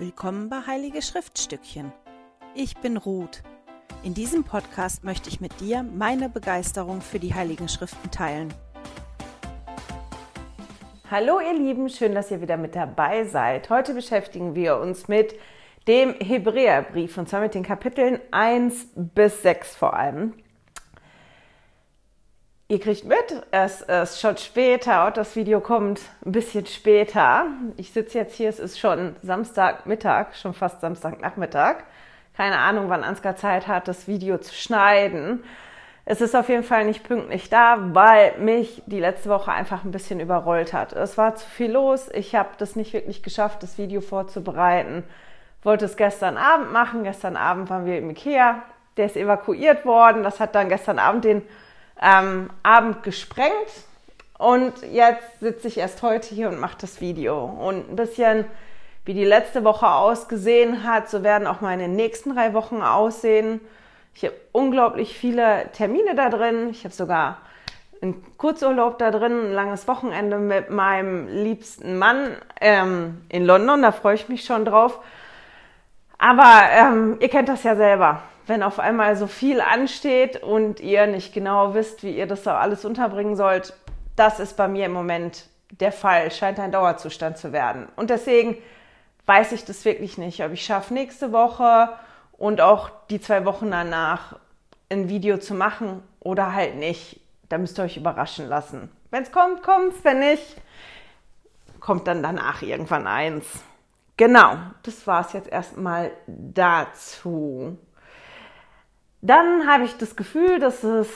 [0.00, 1.92] Willkommen bei Heilige Schriftstückchen.
[2.54, 3.42] Ich bin Ruth.
[4.04, 8.54] In diesem Podcast möchte ich mit dir meine Begeisterung für die Heiligen Schriften teilen.
[11.10, 13.70] Hallo ihr Lieben, schön, dass ihr wieder mit dabei seid.
[13.70, 15.34] Heute beschäftigen wir uns mit
[15.88, 20.32] dem Hebräerbrief und zwar mit den Kapiteln 1 bis 6 vor allem.
[22.70, 27.46] Ihr kriegt mit, es ist schon später, das Video kommt ein bisschen später.
[27.78, 31.76] Ich sitze jetzt hier, es ist schon Samstagmittag, schon fast Samstagnachmittag.
[32.36, 35.44] Keine Ahnung, wann Ansgar Zeit hat, das Video zu schneiden.
[36.04, 39.90] Es ist auf jeden Fall nicht pünktlich da, weil mich die letzte Woche einfach ein
[39.90, 40.92] bisschen überrollt hat.
[40.92, 45.04] Es war zu viel los, ich habe das nicht wirklich geschafft, das Video vorzubereiten.
[45.62, 48.62] Wollte es gestern Abend machen, gestern Abend waren wir im Ikea,
[48.98, 51.40] der ist evakuiert worden, das hat dann gestern Abend den
[52.02, 53.68] ähm, Abend gesprengt
[54.38, 57.44] und jetzt sitze ich erst heute hier und mache das Video.
[57.44, 58.44] Und ein bisschen
[59.04, 63.60] wie die letzte Woche ausgesehen hat, so werden auch meine nächsten drei Wochen aussehen.
[64.14, 66.68] Ich habe unglaublich viele Termine da drin.
[66.70, 67.38] Ich habe sogar
[68.00, 73.82] einen Kurzurlaub da drin, ein langes Wochenende mit meinem liebsten Mann ähm, in London.
[73.82, 75.00] Da freue ich mich schon drauf.
[76.18, 81.06] Aber ähm, ihr kennt das ja selber wenn auf einmal so viel ansteht und ihr
[81.06, 83.74] nicht genau wisst, wie ihr das so alles unterbringen sollt,
[84.16, 87.88] das ist bei mir im Moment der Fall, scheint ein Dauerzustand zu werden.
[87.96, 88.56] Und deswegen
[89.26, 91.90] weiß ich das wirklich nicht, ob ich schaffe nächste Woche
[92.32, 94.36] und auch die zwei Wochen danach
[94.90, 97.20] ein Video zu machen oder halt nicht.
[97.50, 98.90] Da müsst ihr euch überraschen lassen.
[99.10, 100.02] Wenn es kommt, kommt's.
[100.02, 100.56] Wenn nicht,
[101.80, 103.44] kommt dann danach irgendwann eins.
[104.16, 107.78] Genau, das war es jetzt erstmal dazu.
[109.20, 111.08] Dann habe ich das Gefühl, dass es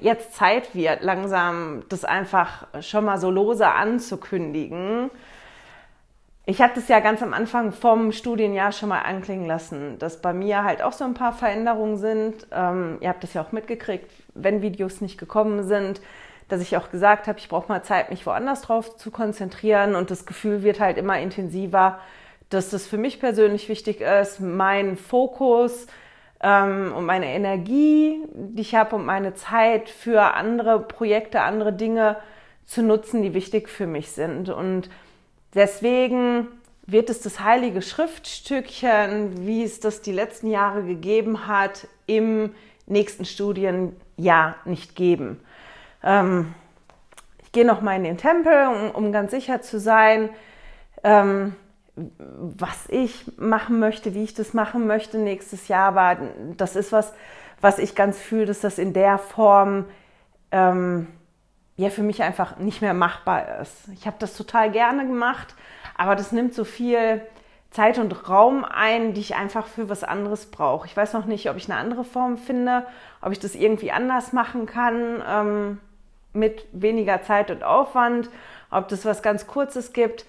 [0.00, 5.10] jetzt Zeit wird, langsam das einfach schon mal so lose anzukündigen.
[6.44, 10.34] Ich hatte es ja ganz am Anfang vom Studienjahr schon mal anklingen lassen, dass bei
[10.34, 12.46] mir halt auch so ein paar Veränderungen sind.
[12.52, 16.02] Ähm, ihr habt es ja auch mitgekriegt, wenn Videos nicht gekommen sind,
[16.48, 20.10] dass ich auch gesagt habe, ich brauche mal Zeit, mich woanders drauf zu konzentrieren und
[20.10, 21.98] das Gefühl wird halt immer intensiver,
[22.50, 25.86] dass das für mich persönlich wichtig ist, mein Fokus,
[26.46, 32.18] ähm, und meine Energie, die ich habe, und meine Zeit für andere Projekte, andere Dinge
[32.66, 34.48] zu nutzen, die wichtig für mich sind.
[34.48, 34.88] Und
[35.54, 36.46] deswegen
[36.86, 42.54] wird es das heilige Schriftstückchen, wie es das die letzten Jahre gegeben hat, im
[42.86, 45.40] nächsten Studienjahr nicht geben.
[46.04, 46.54] Ähm,
[47.42, 50.30] ich gehe noch mal in den Tempel, um, um ganz sicher zu sein.
[51.02, 51.56] Ähm,
[51.96, 55.96] was ich machen möchte, wie ich das machen möchte nächstes Jahr.
[55.96, 56.20] Aber
[56.56, 57.12] das ist was,
[57.60, 59.86] was ich ganz fühle, dass das in der Form
[60.50, 61.06] ähm,
[61.76, 63.88] ja für mich einfach nicht mehr machbar ist.
[63.94, 65.54] Ich habe das total gerne gemacht,
[65.96, 67.22] aber das nimmt so viel
[67.70, 70.86] Zeit und Raum ein, die ich einfach für was anderes brauche.
[70.86, 72.86] Ich weiß noch nicht, ob ich eine andere Form finde,
[73.20, 75.80] ob ich das irgendwie anders machen kann, ähm,
[76.32, 78.30] mit weniger Zeit und Aufwand,
[78.70, 80.26] ob das was ganz Kurzes gibt.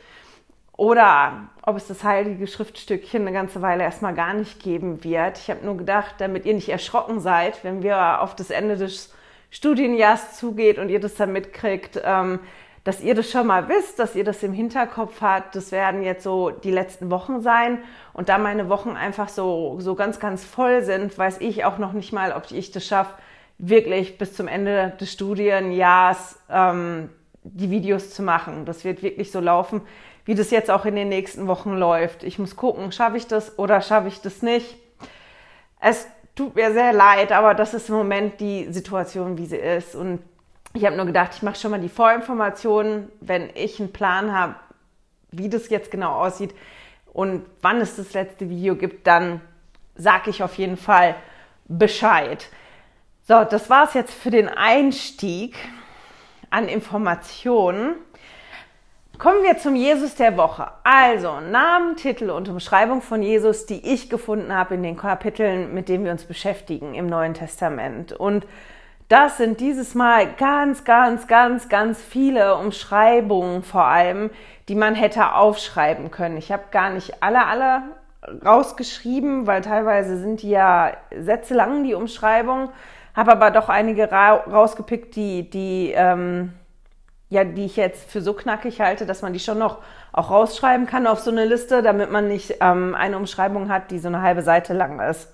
[0.77, 5.39] Oder ob es das heilige Schriftstückchen eine ganze Weile erstmal gar nicht geben wird.
[5.39, 9.13] Ich habe nur gedacht, damit ihr nicht erschrocken seid, wenn wir auf das Ende des
[9.49, 12.39] Studienjahrs zugeht und ihr das dann mitkriegt, ähm,
[12.83, 15.55] dass ihr das schon mal wisst, dass ihr das im Hinterkopf habt.
[15.55, 17.79] Das werden jetzt so die letzten Wochen sein.
[18.13, 21.91] Und da meine Wochen einfach so, so ganz, ganz voll sind, weiß ich auch noch
[21.91, 23.15] nicht mal, ob ich das schaffe,
[23.57, 27.09] wirklich bis zum Ende des Studienjahrs ähm,
[27.43, 28.65] die Videos zu machen.
[28.65, 29.81] Das wird wirklich so laufen,
[30.27, 32.23] wie das jetzt auch in den nächsten Wochen läuft.
[32.23, 34.77] Ich muss gucken, schaffe ich das oder schaffe ich das nicht.
[35.79, 36.05] Es
[36.35, 39.95] tut mir sehr leid, aber das ist im Moment die Situation, wie sie ist.
[39.95, 40.19] Und
[40.73, 44.55] ich habe nur gedacht, ich mache schon mal die Vorinformationen, wenn ich einen Plan habe,
[45.31, 46.53] wie das jetzt genau aussieht
[47.13, 49.39] und wann es das letzte Video gibt, dann
[49.95, 51.15] sage ich auf jeden Fall
[51.69, 52.49] Bescheid.
[53.23, 55.55] So, das war es jetzt für den Einstieg
[56.49, 57.95] an Informationen.
[59.17, 60.67] Kommen wir zum Jesus der Woche.
[60.83, 65.89] Also Namen, Titel und Umschreibung von Jesus, die ich gefunden habe in den Kapiteln, mit
[65.89, 68.13] denen wir uns beschäftigen im Neuen Testament.
[68.13, 68.45] Und
[69.09, 74.29] das sind dieses Mal ganz, ganz, ganz, ganz viele Umschreibungen vor allem,
[74.69, 76.37] die man hätte aufschreiben können.
[76.37, 77.81] Ich habe gar nicht alle, alle
[78.45, 82.69] rausgeschrieben, weil teilweise sind die ja Sätze lang, die Umschreibungen,
[83.15, 86.53] habe aber doch einige ra rausgepickt, die, die ähm,
[87.29, 89.79] ja, die ich jetzt für so knackig halte, dass man die schon noch
[90.13, 93.99] auch rausschreiben kann auf so eine Liste, damit man nicht ähm, eine Umschreibung hat, die
[93.99, 95.33] so eine halbe Seite lang ist.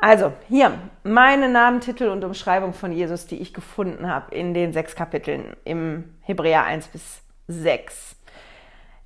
[0.00, 0.72] Also hier
[1.04, 5.56] meine Namen, Titel und Umschreibung von Jesus, die ich gefunden habe in den sechs Kapiteln
[5.64, 8.16] im Hebräer 1 bis 6.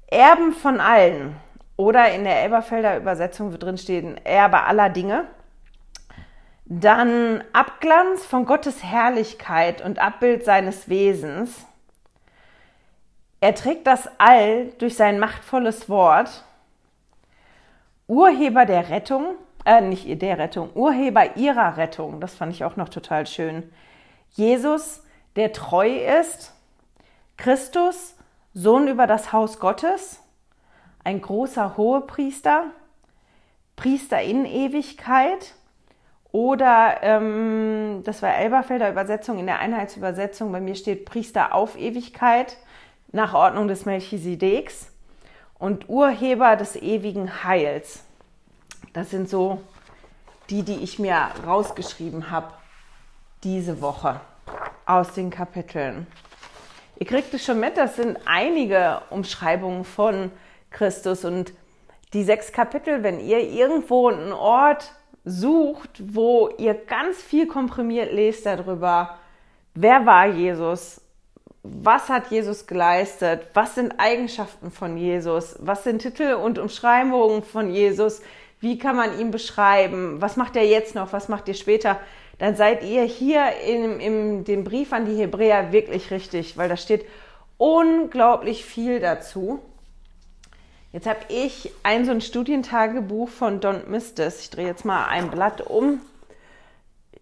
[0.09, 1.37] Erben von allen
[1.77, 5.25] Oder in der Elberfelder Übersetzung wird drin stehen, Erbe aller Dinge.
[6.67, 11.67] Dann Abglanz von Gottes Herrlichkeit und Abbild seines Wesens.
[13.41, 16.45] Er trägt das All durch sein machtvolles Wort.
[18.07, 19.35] Urheber der Rettung,
[19.65, 23.73] äh, nicht der Rettung, Urheber ihrer Rettung, das fand ich auch noch total schön.
[24.31, 25.03] Jesus,
[25.37, 25.89] der treu
[26.21, 26.55] ist.
[27.37, 28.17] Christus,
[28.53, 30.23] Sohn über das Haus Gottes.
[31.03, 32.65] Ein großer Hohepriester.
[33.77, 35.55] Priester in Ewigkeit
[36.33, 42.59] oder, ähm, das war Elberfelder Übersetzung, in der Einheitsübersetzung, bei mir steht Priester auf Ewigkeit
[43.13, 44.91] nach Ordnung des Melchisedeks
[45.59, 48.05] und Urheber des ewigen Heils.
[48.93, 49.63] Das sind so
[50.49, 51.17] die, die ich mir
[51.47, 52.53] rausgeschrieben habe
[53.45, 54.21] diese Woche
[54.85, 56.07] aus den Kapiteln.
[56.99, 60.31] Ihr kriegt es schon mit, das sind einige Umschreibungen von
[60.71, 61.53] Christus und
[62.13, 64.93] die sechs Kapitel, wenn ihr irgendwo einen Ort
[65.25, 69.19] sucht, wo ihr ganz viel komprimiert lest darüber,
[69.75, 71.01] wer war Jesus,
[71.63, 77.71] was hat Jesus geleistet, was sind Eigenschaften von Jesus, was sind Titel und Umschreibungen von
[77.71, 78.23] Jesus,
[78.61, 81.99] wie kann man ihn beschreiben, was macht er jetzt noch, was macht ihr später,
[82.39, 86.77] dann seid ihr hier in, in dem Brief an die Hebräer wirklich richtig, weil da
[86.77, 87.05] steht
[87.59, 89.61] unglaublich viel dazu.
[90.93, 94.41] Jetzt habe ich ein so ein Studientagebuch von Don't Miss This.
[94.41, 96.01] Ich drehe jetzt mal ein Blatt um.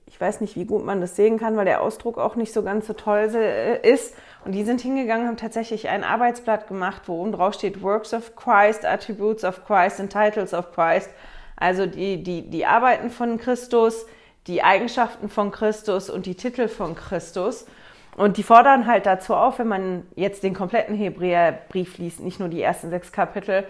[0.06, 2.62] Ich weiß nicht, wie gut man das sehen kann, weil der Ausdruck auch nicht so
[2.62, 3.24] ganz so toll
[3.82, 4.14] ist.
[4.48, 8.34] Und die sind hingegangen, haben tatsächlich ein Arbeitsblatt gemacht, wo oben drauf steht Works of
[8.34, 11.10] Christ, Attributes of Christ and Titles of Christ.
[11.56, 14.06] Also die, die, die Arbeiten von Christus,
[14.46, 17.66] die Eigenschaften von Christus und die Titel von Christus.
[18.16, 22.48] Und die fordern halt dazu auf, wenn man jetzt den kompletten Hebräerbrief liest, nicht nur
[22.48, 23.66] die ersten sechs Kapitel,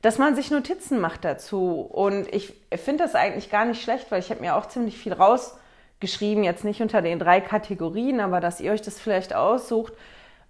[0.00, 1.80] dass man sich Notizen macht dazu.
[1.80, 5.12] Und ich finde das eigentlich gar nicht schlecht, weil ich habe mir auch ziemlich viel
[5.12, 9.92] rausgeschrieben, jetzt nicht unter den drei Kategorien, aber dass ihr euch das vielleicht aussucht,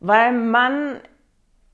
[0.01, 1.01] weil man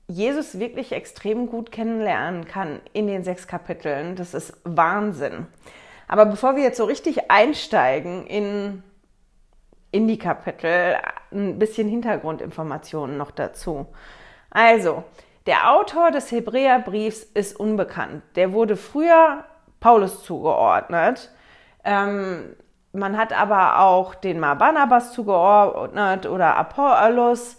[0.07, 4.15] Jesus wirklich extrem gut kennenlernen kann in den sechs Kapiteln.
[4.15, 5.47] Das ist Wahnsinn.
[6.07, 8.83] Aber bevor wir jetzt so richtig einsteigen in
[9.91, 10.97] in die Kapitel
[11.31, 13.87] ein bisschen Hintergrundinformationen noch dazu.
[14.49, 15.03] Also,
[15.45, 18.21] der Autor des Hebräerbriefs ist unbekannt.
[18.35, 19.45] Der wurde früher
[19.79, 21.31] Paulus zugeordnet.
[21.83, 22.55] Ähm,
[22.91, 27.57] man hat aber auch den mal Barnabas zugeordnet oder Apollos.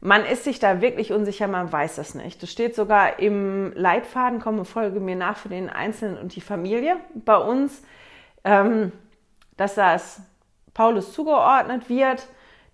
[0.00, 2.42] Man ist sich da wirklich unsicher, man weiß das nicht.
[2.42, 6.96] Das steht sogar im Leitfaden, komme, folge mir nach für den Einzelnen und die Familie
[7.14, 7.82] bei uns,
[8.44, 8.92] ähm,
[9.58, 10.22] dass das
[10.72, 12.26] Paulus zugeordnet wird,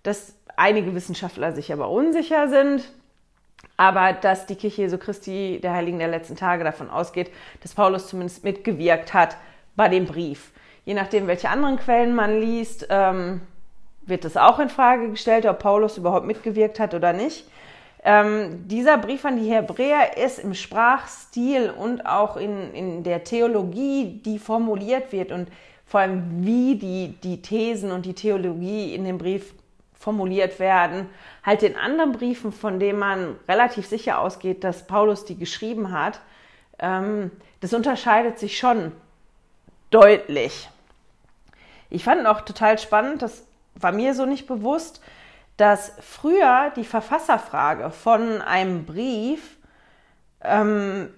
[0.03, 2.89] dass einige Wissenschaftler sich aber unsicher sind,
[3.75, 7.29] aber dass die Kirche Jesu Christi der Heiligen der letzten Tage davon ausgeht,
[7.61, 9.35] dass Paulus zumindest mitgewirkt hat
[9.75, 10.51] bei dem Brief.
[10.85, 13.41] Je nachdem, welche anderen Quellen man liest, ähm,
[14.07, 17.47] wird es auch in Frage gestellt, ob Paulus überhaupt mitgewirkt hat oder nicht.
[18.03, 24.21] Ähm, dieser Brief an die Hebräer ist im Sprachstil und auch in, in der Theologie,
[24.23, 25.49] die formuliert wird und
[25.85, 29.53] vor allem wie die, die Thesen und die Theologie in dem Brief
[29.93, 31.09] formuliert werden,
[31.43, 36.21] halt in anderen Briefen, von denen man relativ sicher ausgeht, dass Paulus die geschrieben hat,
[36.79, 38.91] ähm, das unterscheidet sich schon
[39.89, 40.69] deutlich.
[41.89, 43.46] Ich fand auch total spannend, das
[43.79, 45.01] war mir so nicht bewusst,
[45.57, 49.57] dass früher die Verfasserfrage von einem Brief
[50.41, 51.09] ähm,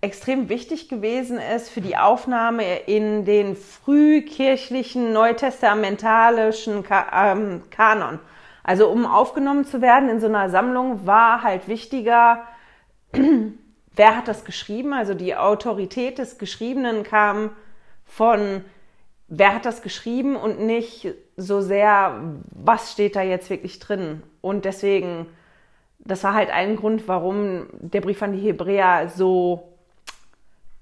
[0.00, 8.18] extrem wichtig gewesen ist für die Aufnahme in den frühkirchlichen neutestamentalischen ähm, Kanon.
[8.62, 12.44] Also um aufgenommen zu werden in so einer Sammlung war halt wichtiger,
[13.12, 14.92] wer hat das geschrieben?
[14.92, 17.50] Also die Autorität des Geschriebenen kam
[18.04, 18.64] von,
[19.28, 22.20] wer hat das geschrieben und nicht so sehr,
[22.50, 24.22] was steht da jetzt wirklich drin.
[24.40, 25.26] Und deswegen,
[25.98, 29.68] das war halt ein Grund, warum der Brief an die Hebräer so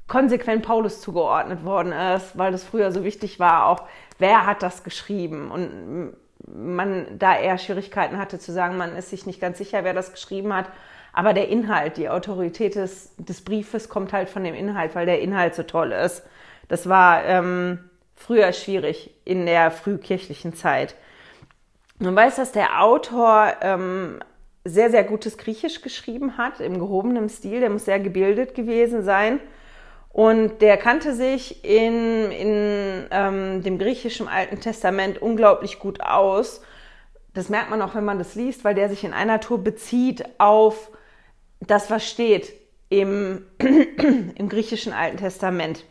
[0.07, 3.83] konsequent Paulus zugeordnet worden ist, weil das früher so wichtig war, auch
[4.19, 6.15] wer hat das geschrieben und
[6.47, 10.13] man da eher Schwierigkeiten hatte zu sagen, man ist sich nicht ganz sicher, wer das
[10.13, 10.67] geschrieben hat.
[11.13, 15.21] Aber der Inhalt, die Autorität des, des Briefes kommt halt von dem Inhalt, weil der
[15.21, 16.23] Inhalt so toll ist.
[16.69, 20.97] Das war ähm, früher schwierig in der frühkirchlichen Zeit.
[21.99, 24.19] Man weiß, dass der Autor ähm,
[24.65, 27.61] sehr, sehr gutes Griechisch geschrieben hat, im gehobenen Stil.
[27.61, 29.41] Der muss sehr gebildet gewesen sein.
[30.11, 36.63] Und der kannte sich in, in ähm, dem griechischen Alten Testament unglaublich gut aus.
[37.35, 40.25] Das merkt man auch, wenn man das liest, weil der sich in einer Tour bezieht
[40.39, 40.91] auf
[41.61, 42.53] das, was steht
[42.89, 45.85] im, im griechischen Alten Testament.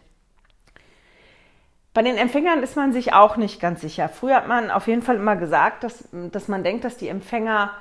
[1.96, 4.10] Bei den Empfängern ist man sich auch nicht ganz sicher.
[4.10, 7.72] Früher hat man auf jeden Fall immer gesagt, dass, dass man denkt, dass die Empfänger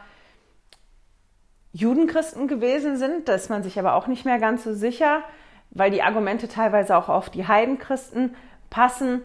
[1.73, 3.28] Judenchristen gewesen sind.
[3.28, 5.25] Da ist man sich aber auch nicht mehr ganz so sicher,
[5.71, 8.37] weil die Argumente teilweise auch auf die Heidenchristen
[8.71, 9.23] passen.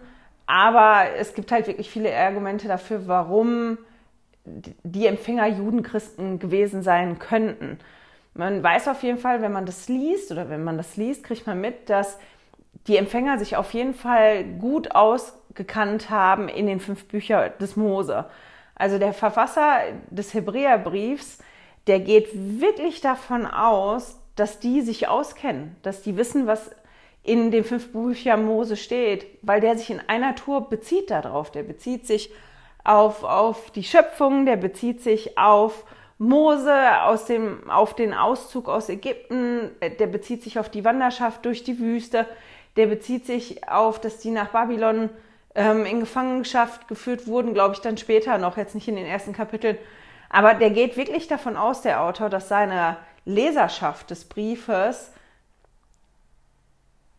[0.48, 3.78] Aber es gibt halt wirklich viele Argumente dafür, warum
[4.44, 7.78] die Empfänger Judenchristen gewesen sein könnten.
[8.34, 11.46] Man weiß auf jeden Fall, wenn man das liest oder wenn man das liest, kriegt
[11.46, 12.18] man mit, dass
[12.90, 18.26] die Empfänger sich auf jeden Fall gut ausgekannt haben in den fünf Büchern des Mose.
[18.76, 19.78] Also der Verfasser
[20.10, 21.38] des Hebräerbriefs,
[21.88, 26.72] der geht wirklich davon aus, dass die sich auskennen, dass die wissen, was
[27.24, 31.52] in den fünf Büchern Mose steht, weil der sich in einer Tour bezieht darauf.
[31.52, 32.32] Der bezieht sich
[32.84, 35.84] auf, auf die Schöpfung, der bezieht sich auf
[36.18, 41.64] Mose, aus dem, auf den Auszug aus Ägypten, der bezieht sich auf die Wanderschaft durch
[41.64, 42.26] die Wüste,
[42.76, 45.10] der bezieht sich auf, dass die nach Babylon
[45.56, 49.34] ähm, in Gefangenschaft geführt wurden, glaube ich, dann später noch, jetzt nicht in den ersten
[49.34, 49.78] Kapiteln.
[50.30, 55.12] Aber der geht wirklich davon aus, der Autor, dass seine Leserschaft des Briefes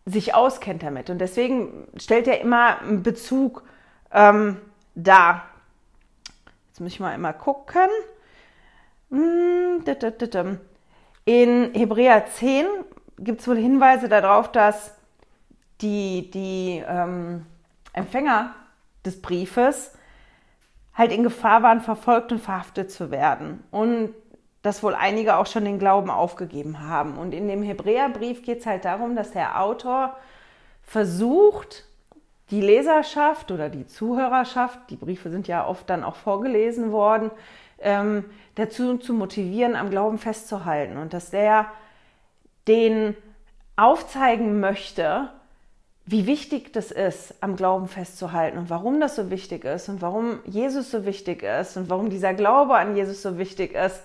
[0.06, 1.10] sich auskennt damit.
[1.10, 3.64] Und deswegen stellt er immer einen Bezug
[4.12, 4.56] ähm,
[4.94, 5.44] dar.
[6.68, 7.88] Jetzt muss ich mal immer gucken.
[9.10, 9.84] Hm,
[11.24, 12.66] in Hebräer 10
[13.18, 14.96] gibt es wohl Hinweise darauf, dass
[15.80, 17.46] die, die ähm,
[17.92, 18.54] Empfänger
[19.04, 19.94] des Briefes
[20.94, 23.64] halt in Gefahr waren, verfolgt und verhaftet zu werden.
[23.70, 24.14] Und
[24.62, 27.16] dass wohl einige auch schon den Glauben aufgegeben haben.
[27.16, 30.16] Und in dem Hebräerbrief geht es halt darum, dass der Autor
[30.82, 31.86] versucht,
[32.50, 37.30] die Leserschaft oder die Zuhörerschaft, die Briefe sind ja oft dann auch vorgelesen worden,
[37.78, 38.24] ähm,
[38.56, 40.98] dazu zu motivieren, am Glauben festzuhalten.
[40.98, 41.66] Und dass der
[42.68, 43.16] den
[43.76, 45.30] aufzeigen möchte,
[46.10, 50.40] wie wichtig das ist, am Glauben festzuhalten und warum das so wichtig ist und warum
[50.44, 54.02] Jesus so wichtig ist und warum dieser Glaube an Jesus so wichtig ist.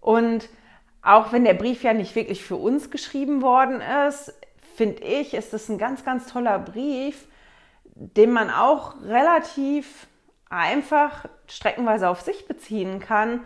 [0.00, 0.48] Und
[1.02, 4.34] auch wenn der Brief ja nicht wirklich für uns geschrieben worden ist,
[4.74, 7.28] finde ich, ist es ein ganz, ganz toller Brief,
[7.94, 10.08] den man auch relativ
[10.48, 13.42] einfach streckenweise auf sich beziehen kann,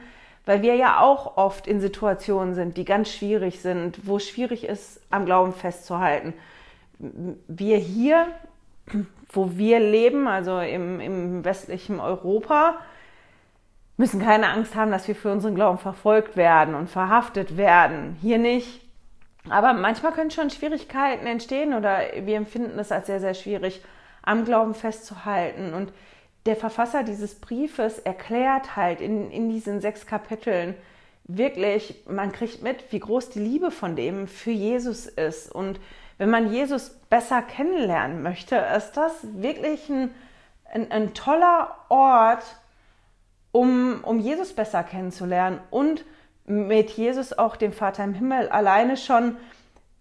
[0.47, 4.65] weil wir ja auch oft in Situationen sind, die ganz schwierig sind, wo es schwierig
[4.65, 6.33] ist, am Glauben festzuhalten
[6.99, 8.27] wir hier,
[9.31, 12.79] wo wir leben, also im, im westlichen Europa,
[13.97, 18.17] müssen keine Angst haben, dass wir für unseren Glauben verfolgt werden und verhaftet werden.
[18.21, 18.81] Hier nicht.
[19.49, 23.83] Aber manchmal können schon Schwierigkeiten entstehen oder wir empfinden es als sehr, sehr schwierig,
[24.23, 25.75] am Glauben festzuhalten.
[25.75, 25.93] Und
[26.47, 30.75] der Verfasser dieses Briefes erklärt halt in, in diesen sechs Kapiteln
[31.25, 35.81] wirklich, man kriegt mit, wie groß die Liebe von dem für Jesus ist und
[36.19, 40.11] wenn man Jesus besser kennenlernen möchte, ist das wirklich ein,
[40.73, 42.45] ein, ein toller Ort,
[43.53, 46.05] um, um Jesus besser kennenzulernen und
[46.47, 49.37] mit Jesus auch dem Vater im Himmel alleine schon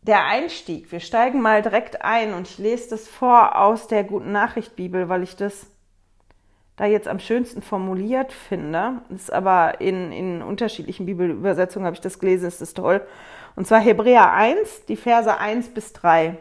[0.01, 0.91] der Einstieg.
[0.91, 5.08] Wir steigen mal direkt ein und ich lese das vor aus der Guten Nachricht Bibel,
[5.08, 5.67] weil ich das
[6.75, 9.01] da jetzt am schönsten formuliert finde.
[9.09, 13.01] Ist aber in, in unterschiedlichen Bibelübersetzungen habe ich das gelesen, ist das toll.
[13.55, 16.37] Und zwar Hebräer 1, die Verse 1 bis 3.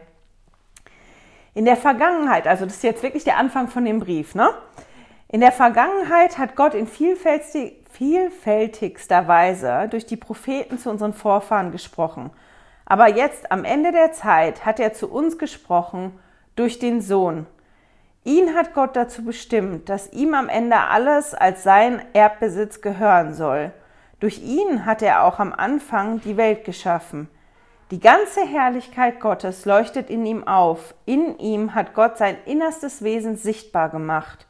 [1.53, 4.49] In der Vergangenheit, also das ist jetzt wirklich der Anfang von dem Brief, ne?
[5.27, 11.71] In der Vergangenheit hat Gott in vielfältig, vielfältigster Weise durch die Propheten zu unseren Vorfahren
[11.71, 12.31] gesprochen.
[12.85, 16.19] Aber jetzt, am Ende der Zeit, hat er zu uns gesprochen
[16.55, 17.47] durch den Sohn.
[18.25, 23.71] Ihn hat Gott dazu bestimmt, dass ihm am Ende alles als sein Erbbesitz gehören soll.
[24.21, 27.27] Durch ihn hat er auch am Anfang die Welt geschaffen.
[27.91, 30.95] Die ganze Herrlichkeit Gottes leuchtet in ihm auf.
[31.05, 34.47] In ihm hat Gott sein innerstes Wesen sichtbar gemacht.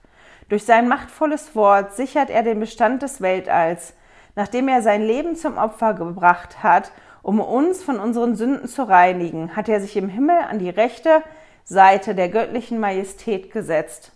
[0.49, 3.95] Durch sein machtvolles Wort sichert er den Bestand des Weltalls.
[4.35, 6.91] Nachdem er sein Leben zum Opfer gebracht hat,
[7.23, 11.23] um uns von unseren Sünden zu reinigen, hat er sich im Himmel an die rechte
[11.63, 14.11] Seite der göttlichen Majestät gesetzt.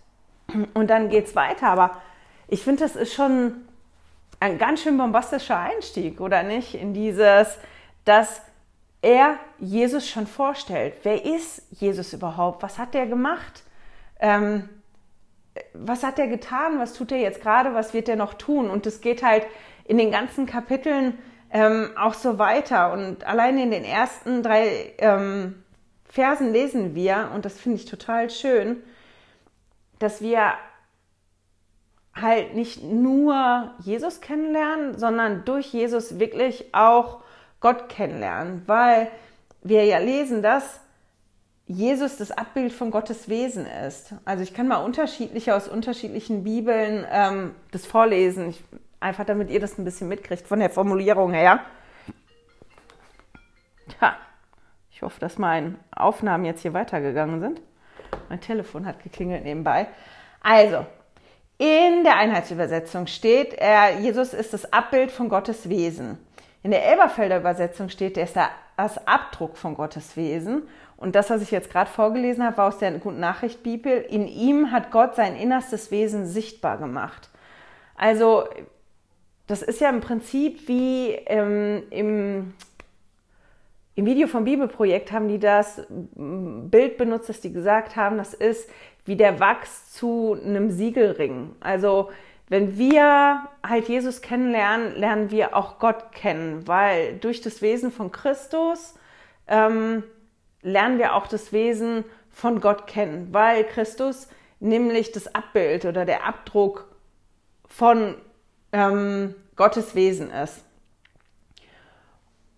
[0.73, 2.01] Und dann geht's weiter, aber
[2.47, 3.67] ich finde, das ist schon
[4.39, 6.75] ein ganz schön bombastischer Einstieg, oder nicht?
[6.75, 7.57] In dieses,
[8.05, 8.41] dass
[9.01, 10.93] er Jesus schon vorstellt.
[11.03, 12.63] Wer ist Jesus überhaupt?
[12.63, 13.63] Was hat er gemacht?
[14.19, 14.69] Ähm,
[15.73, 16.79] was hat er getan?
[16.79, 17.73] Was tut er jetzt gerade?
[17.73, 18.69] Was wird er noch tun?
[18.69, 19.45] Und es geht halt
[19.85, 21.17] in den ganzen Kapiteln
[21.51, 22.91] ähm, auch so weiter.
[22.91, 25.63] Und allein in den ersten drei ähm,
[26.09, 28.81] Versen lesen wir, und das finde ich total schön,
[29.99, 30.53] dass wir
[32.15, 37.21] halt nicht nur Jesus kennenlernen, sondern durch Jesus wirklich auch
[37.59, 39.11] Gott kennenlernen, weil
[39.61, 40.79] wir ja lesen, dass
[41.65, 44.13] Jesus das Abbild von Gottes Wesen ist.
[44.23, 48.63] Also ich kann mal unterschiedliche aus unterschiedlichen Bibeln ähm, das vorlesen, ich,
[48.99, 51.59] einfach damit ihr das ein bisschen mitkriegt von der Formulierung her.
[54.01, 54.17] Ja,
[54.97, 57.61] ich hoffe, dass meine Aufnahmen jetzt hier weitergegangen sind.
[58.29, 59.85] Mein Telefon hat geklingelt nebenbei.
[60.41, 60.87] Also,
[61.59, 66.17] in der Einheitsübersetzung steht, er, Jesus ist das Abbild von Gottes Wesen.
[66.63, 68.37] In der Elberfelder Übersetzung steht, er ist
[68.75, 70.63] das Abdruck von Gottes Wesen.
[70.95, 73.99] Und das, was ich jetzt gerade vorgelesen habe, war aus der Guten Nachricht Bibel.
[74.01, 77.29] In ihm hat Gott sein innerstes Wesen sichtbar gemacht.
[77.95, 78.45] Also,
[79.45, 82.55] das ist ja im Prinzip wie ähm, im
[83.97, 88.69] im Video vom Bibelprojekt haben die das Bild benutzt, dass die gesagt haben, das ist
[89.05, 91.55] wie der Wachs zu einem Siegelring.
[91.61, 92.11] Also
[92.47, 98.11] wenn wir halt Jesus kennenlernen, lernen wir auch Gott kennen, weil durch das Wesen von
[98.11, 98.93] Christus
[99.47, 100.03] ähm,
[100.61, 104.27] lernen wir auch das Wesen von Gott kennen, weil Christus
[104.59, 106.87] nämlich das Abbild oder der Abdruck
[107.67, 108.13] von
[108.71, 110.66] ähm, Gottes Wesen ist.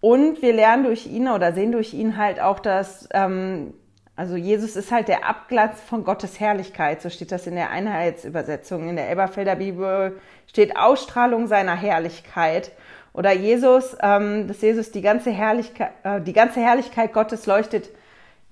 [0.02, 3.74] Und wir lernen durch ihn oder sehen durch ihn halt auch, dass, ähm,
[4.16, 7.02] also Jesus ist halt der Abglanz von Gottes Herrlichkeit.
[7.02, 8.90] So steht das in der Einheitsübersetzung.
[8.90, 12.72] In der Elberfelder Bibel steht Ausstrahlung seiner Herrlichkeit.
[13.14, 17.90] Oder Jesus, ähm, dass Jesus die ganze Herrlichkeit, äh, die ganze Herrlichkeit Gottes leuchtet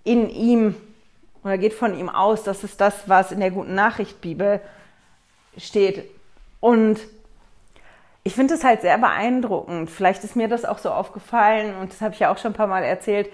[0.03, 0.75] in ihm
[1.43, 2.43] oder geht von ihm aus.
[2.43, 4.59] Das ist das, was in der Guten Nachricht Bibel
[5.57, 6.09] steht.
[6.59, 6.99] Und
[8.27, 9.89] ich finde es halt sehr beeindruckend.
[9.89, 12.55] Vielleicht ist mir das auch so aufgefallen und das habe ich ja auch schon ein
[12.55, 13.29] paar Mal erzählt,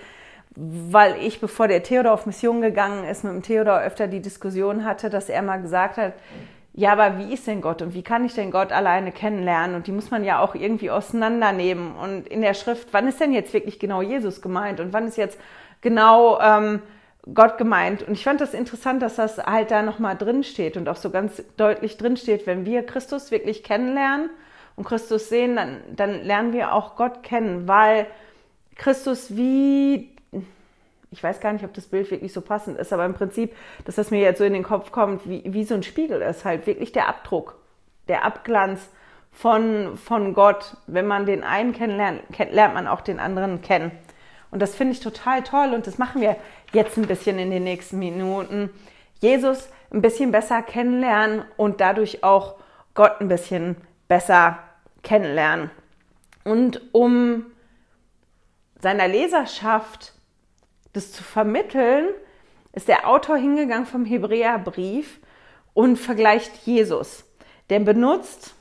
[0.56, 4.86] weil ich, bevor der Theodor auf Mission gegangen ist, mit dem Theodor öfter die Diskussion
[4.86, 6.14] hatte, dass er mal gesagt hat,
[6.76, 9.76] ja, aber wie ist denn Gott und wie kann ich denn Gott alleine kennenlernen?
[9.76, 11.96] Und die muss man ja auch irgendwie auseinandernehmen.
[11.96, 15.18] Und in der Schrift, wann ist denn jetzt wirklich genau Jesus gemeint und wann ist
[15.18, 15.40] jetzt
[15.82, 16.84] genau ähm,
[17.34, 18.04] Gott gemeint?
[18.04, 21.10] Und ich fand das interessant, dass das halt da nochmal drin steht und auch so
[21.10, 24.30] ganz deutlich drin steht, wenn wir Christus wirklich kennenlernen,
[24.76, 28.08] und Christus sehen, dann, dann lernen wir auch Gott kennen, weil
[28.76, 30.10] Christus wie,
[31.12, 33.56] ich weiß gar nicht, ob das Bild wirklich so passend ist, aber im Prinzip,
[33.86, 36.46] dass das mir jetzt so in den Kopf kommt, wie, wie so ein Spiegel ist,
[36.46, 37.56] halt wirklich der Abdruck,
[38.08, 38.90] der Abglanz
[39.32, 40.78] von, von Gott.
[40.88, 43.92] Wenn man den einen kennenlernt, lernt man auch den anderen kennen.
[44.52, 46.36] Und das finde ich total toll und das machen wir
[46.74, 48.70] jetzt ein bisschen in den nächsten Minuten.
[49.20, 52.56] Jesus ein bisschen besser kennenlernen und dadurch auch
[52.94, 53.78] Gott ein bisschen
[54.14, 54.60] besser
[55.02, 55.72] kennenlernen.
[56.44, 57.48] Und um
[58.80, 60.14] seiner Leserschaft
[60.94, 62.10] das zu vermitteln,
[62.74, 65.20] ist der Autor hingegangen vom Hebräerbrief
[65.74, 67.26] und vergleicht Jesus.
[67.72, 68.54] Der benutzt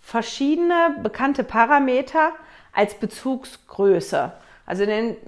[0.00, 2.32] verschiedene bekannte Parameter
[2.72, 4.32] als Bezugsgröße.
[4.64, 4.86] Also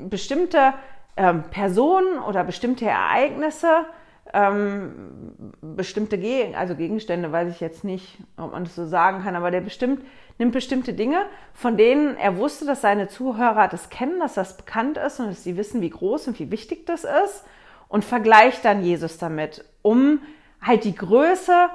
[0.09, 0.73] bestimmte
[1.19, 3.85] ähm, Personen oder bestimmte Ereignisse
[4.33, 9.37] ähm, bestimmte Ge also Gegenstände, weiß ich jetzt nicht, ob man das so sagen kann,
[9.37, 10.05] aber der bestimmt,
[10.39, 14.99] nimmt bestimmte Dinge, von denen er wusste, dass seine Zuhörer das kennen, dass das bekannt
[14.99, 17.45] ist und dass sie wissen, wie groß und wie wichtig das ist
[17.89, 20.21] und vergleicht dann Jesus damit, um
[20.61, 21.69] halt die Größe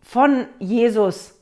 [0.00, 1.38] von Jesus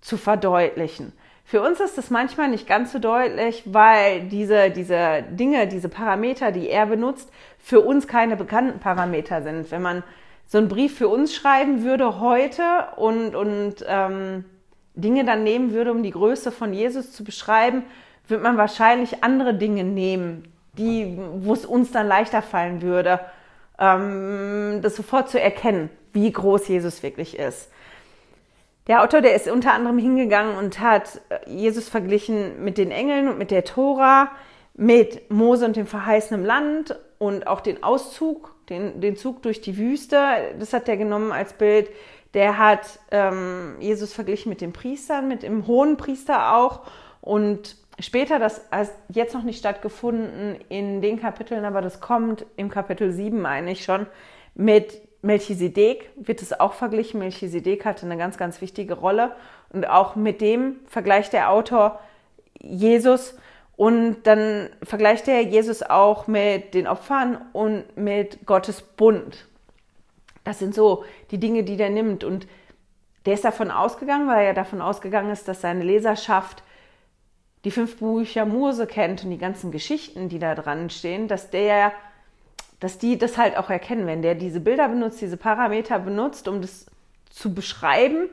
[0.00, 1.12] zu verdeutlichen.
[1.50, 6.52] Für uns ist das manchmal nicht ganz so deutlich, weil diese, diese Dinge, diese Parameter,
[6.52, 9.68] die er benutzt, für uns keine bekannten Parameter sind.
[9.72, 10.04] Wenn man
[10.46, 12.62] so einen Brief für uns schreiben würde heute
[12.94, 14.44] und, und ähm,
[14.94, 17.82] Dinge dann nehmen würde, um die Größe von Jesus zu beschreiben,
[18.28, 20.44] würde man wahrscheinlich andere Dinge nehmen,
[20.78, 23.18] die, wo es uns dann leichter fallen würde,
[23.76, 27.72] ähm, das sofort zu erkennen, wie groß Jesus wirklich ist.
[28.90, 33.28] Der Autor, der ist unter anderem hingegangen und hat äh, Jesus verglichen mit den Engeln
[33.28, 34.32] und mit der Tora,
[34.74, 39.78] mit Mose und dem verheißenen Land und auch den Auszug, den, den Zug durch die
[39.78, 40.18] Wüste.
[40.58, 41.88] Das hat er genommen als Bild.
[42.34, 46.80] Der hat ähm, Jesus verglichen mit den Priestern, mit dem hohen Priester auch.
[47.20, 52.68] Und später, das hat jetzt noch nicht stattgefunden in den Kapiteln, aber das kommt im
[52.68, 54.08] Kapitel 7 eigentlich schon,
[54.56, 57.20] mit Melchisedek wird es auch verglichen.
[57.20, 59.36] Melchisedek hatte eine ganz, ganz wichtige Rolle.
[59.70, 62.00] Und auch mit dem vergleicht der Autor
[62.60, 63.36] Jesus.
[63.76, 69.46] Und dann vergleicht er Jesus auch mit den Opfern und mit Gottes Bund.
[70.44, 72.24] Das sind so die Dinge, die der nimmt.
[72.24, 72.46] Und
[73.26, 76.62] der ist davon ausgegangen, weil er davon ausgegangen ist, dass seine Leserschaft
[77.64, 81.92] die fünf Bücher Mose kennt und die ganzen Geschichten, die da dran stehen, dass der
[82.80, 86.62] dass die das halt auch erkennen, wenn der diese Bilder benutzt, diese Parameter benutzt, um
[86.62, 86.86] das
[87.30, 88.28] zu beschreiben,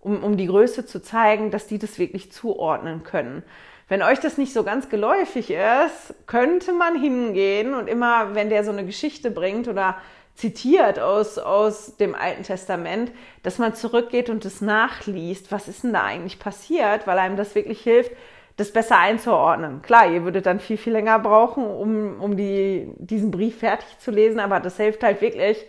[0.00, 3.42] um, um die Größe zu zeigen, dass die das wirklich zuordnen können.
[3.88, 8.64] Wenn euch das nicht so ganz geläufig ist, könnte man hingehen und immer, wenn der
[8.64, 9.96] so eine Geschichte bringt oder
[10.34, 15.92] zitiert aus, aus dem Alten Testament, dass man zurückgeht und es nachliest, was ist denn
[15.92, 18.10] da eigentlich passiert, weil einem das wirklich hilft,
[18.56, 19.82] das besser einzuordnen.
[19.82, 24.10] Klar, ihr würdet dann viel, viel länger brauchen, um, um die, diesen Brief fertig zu
[24.10, 25.66] lesen, aber das hilft halt wirklich,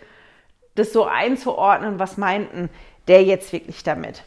[0.76, 2.70] das so einzuordnen, was meinten
[3.08, 4.24] der jetzt wirklich damit.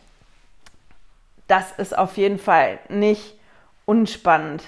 [1.47, 3.37] Das ist auf jeden Fall nicht
[3.85, 4.63] unspannend.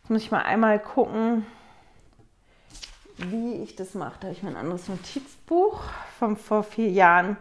[0.00, 1.46] Jetzt muss ich mal einmal gucken,
[3.18, 4.14] wie ich das mache.
[4.20, 5.82] Da habe ich mein anderes Notizbuch
[6.18, 7.36] von vor vier Jahren.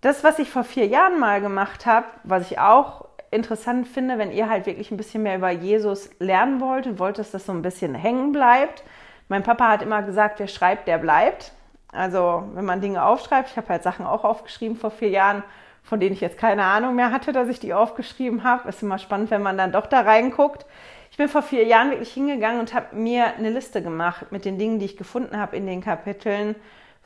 [0.00, 4.30] Das, was ich vor vier Jahren mal gemacht habe, was ich auch interessant finde, wenn
[4.30, 7.52] ihr halt wirklich ein bisschen mehr über Jesus lernen wollt und wollt, dass das so
[7.52, 8.84] ein bisschen hängen bleibt.
[9.28, 11.52] Mein Papa hat immer gesagt, wer schreibt, der bleibt.
[11.90, 15.42] Also wenn man Dinge aufschreibt, ich habe halt Sachen auch aufgeschrieben vor vier Jahren,
[15.82, 18.68] von denen ich jetzt keine Ahnung mehr hatte, dass ich die aufgeschrieben habe.
[18.68, 20.66] Ist immer spannend, wenn man dann doch da reinguckt.
[21.10, 24.58] Ich bin vor vier Jahren wirklich hingegangen und habe mir eine Liste gemacht mit den
[24.58, 26.54] Dingen, die ich gefunden habe in den Kapiteln,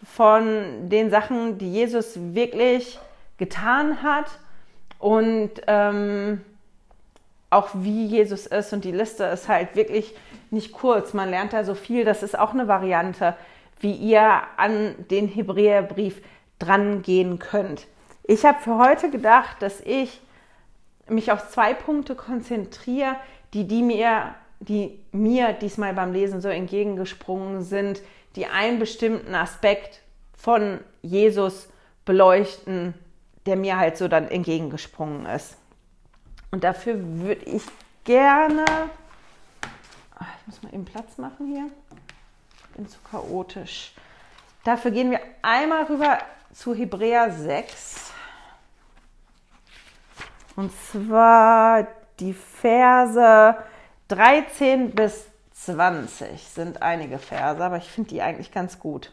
[0.04, 2.98] von den Sachen, die Jesus wirklich
[3.38, 4.26] getan hat
[4.98, 6.40] und ähm,
[7.50, 8.72] auch wie Jesus ist.
[8.72, 10.14] Und die Liste ist halt wirklich
[10.50, 11.14] nicht kurz.
[11.14, 12.04] Man lernt da so viel.
[12.04, 13.34] Das ist auch eine Variante,
[13.80, 16.20] wie ihr an den Hebräerbrief
[16.58, 17.86] drangehen könnt.
[18.24, 20.20] Ich habe für heute gedacht, dass ich
[21.08, 23.16] mich auf zwei Punkte konzentriere,
[23.54, 28.02] die, die, mir, die mir diesmal beim Lesen so entgegengesprungen sind,
[28.34, 30.00] die einen bestimmten Aspekt
[30.36, 31.68] von Jesus
[32.04, 32.94] beleuchten,
[33.46, 35.56] der mir halt so dann entgegengesprungen ist.
[36.50, 37.62] Und dafür würde ich
[38.04, 38.64] gerne,
[40.18, 41.70] ach, ich muss mal eben Platz machen hier,
[42.56, 43.94] ich bin zu chaotisch.
[44.64, 46.18] Dafür gehen wir einmal rüber
[46.52, 48.12] zu Hebräer 6.
[50.56, 51.86] Und zwar
[52.18, 53.56] die Verse
[54.08, 59.12] 13 bis 20 sind einige Verse, aber ich finde die eigentlich ganz gut.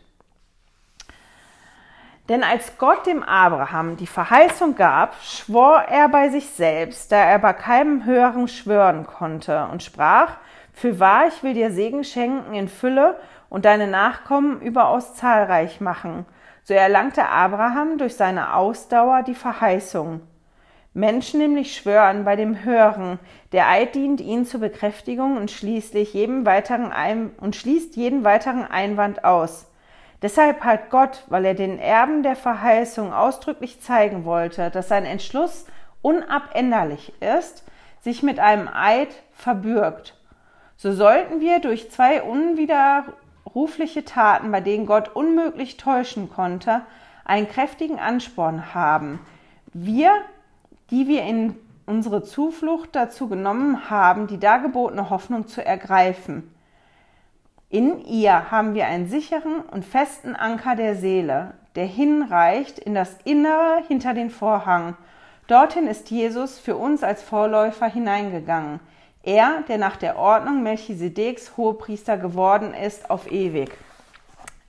[2.30, 7.40] Denn als Gott dem Abraham die Verheißung gab, schwor er bei sich selbst, da er
[7.40, 10.38] bei keinem höheren schwören konnte und sprach,
[10.72, 16.26] für wahr, ich will dir Segen schenken in Fülle und deine Nachkommen überaus zahlreich machen.
[16.64, 20.22] So erlangte Abraham durch seine Ausdauer die Verheißung.
[20.94, 23.20] Menschen nämlich schwören bei dem Hören.
[23.52, 28.64] Der Eid dient ihnen zur Bekräftigung und schließlich jedem weiteren Ein und schließt jeden weiteren
[28.64, 29.68] Einwand aus.
[30.24, 35.68] Deshalb hat Gott, weil er den Erben der Verheißung ausdrücklich zeigen wollte, dass sein Entschluss
[36.02, 37.64] unabänderlich ist,
[38.02, 40.18] sich mit einem Eid verbürgt.
[40.76, 46.82] So sollten wir durch zwei unwiderrufliche Taten, bei denen Gott unmöglich täuschen konnte,
[47.24, 49.20] einen kräftigen Ansporn haben.
[49.74, 50.12] Wir
[50.94, 51.56] die wir in
[51.88, 56.54] unsere Zuflucht dazu genommen haben, die dargebotene Hoffnung zu ergreifen.
[57.74, 63.16] In ihr haben wir einen sicheren und festen Anker der Seele, der hinreicht in das
[63.24, 64.96] Innere hinter den Vorhang.
[65.48, 68.80] Dorthin ist Jesus für uns als Vorläufer hineingegangen.
[69.24, 73.72] Er, der nach der Ordnung Melchisedeks Hohepriester geworden ist, auf ewig.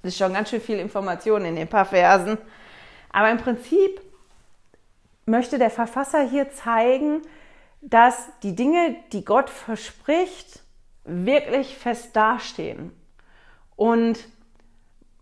[0.02, 2.38] Das ist schon ganz schön viel Information in den paar Versen.
[3.12, 4.00] Aber im Prinzip
[5.26, 7.20] möchte der Verfasser hier zeigen,
[7.82, 10.63] dass die Dinge, die Gott verspricht,
[11.04, 12.92] wirklich fest dastehen.
[13.76, 14.18] Und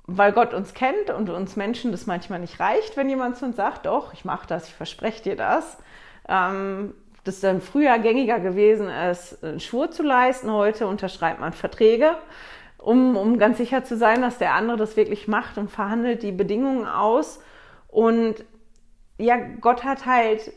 [0.06, 3.56] weil Gott uns kennt und uns Menschen das manchmal nicht reicht, wenn jemand zu uns
[3.56, 5.78] sagt, doch, ich mache das, ich verspreche dir das,
[6.28, 10.50] ähm, das dann früher gängiger gewesen ist, einen Schwur zu leisten.
[10.50, 12.16] Heute unterschreibt man Verträge,
[12.78, 16.32] um, um ganz sicher zu sein, dass der andere das wirklich macht und verhandelt die
[16.32, 17.40] Bedingungen aus.
[17.86, 18.44] Und
[19.18, 20.52] ja, Gott hat halt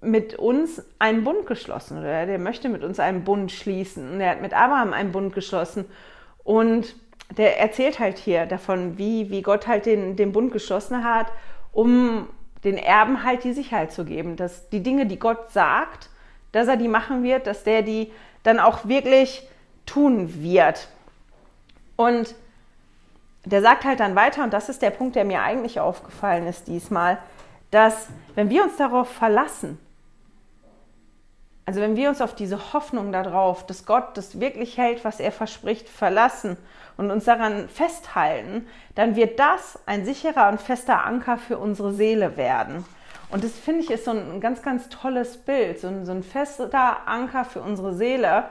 [0.00, 4.12] mit uns einen Bund geschlossen oder der möchte mit uns einen Bund schließen.
[4.12, 5.86] Und er hat mit Abraham einen Bund geschlossen
[6.44, 6.94] und
[7.36, 11.28] der erzählt halt hier davon, wie, wie Gott halt den, den Bund geschlossen hat,
[11.72, 12.28] um
[12.64, 16.10] den Erben halt die Sicherheit zu geben, dass die Dinge, die Gott sagt,
[16.52, 19.48] dass er die machen wird, dass der die dann auch wirklich
[19.86, 20.88] tun wird.
[21.96, 22.34] Und
[23.44, 26.68] der sagt halt dann weiter, und das ist der Punkt, der mir eigentlich aufgefallen ist
[26.68, 27.18] diesmal,
[27.72, 28.06] dass
[28.36, 29.78] wenn wir uns darauf verlassen,
[31.64, 35.32] also wenn wir uns auf diese Hoffnung darauf, dass Gott das wirklich hält, was er
[35.32, 36.56] verspricht, verlassen
[36.96, 42.36] und uns daran festhalten, dann wird das ein sicherer und fester Anker für unsere Seele
[42.36, 42.84] werden.
[43.30, 46.22] Und das finde ich ist so ein ganz, ganz tolles Bild, so ein, so ein
[46.22, 48.44] fester Anker für unsere Seele.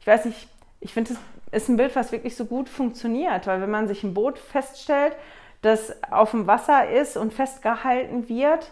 [0.00, 0.48] Ich weiß nicht,
[0.80, 1.12] ich finde,
[1.52, 4.38] es ist ein Bild, was wirklich so gut funktioniert, weil wenn man sich ein Boot
[4.38, 5.14] feststellt,
[5.64, 8.70] das auf dem Wasser ist und festgehalten wird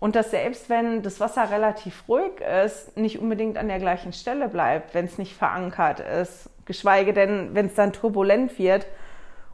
[0.00, 4.48] Und dass selbst wenn das Wasser relativ ruhig ist, nicht unbedingt an der gleichen Stelle
[4.48, 8.86] bleibt, wenn es nicht verankert ist, geschweige denn, wenn es dann turbulent wird.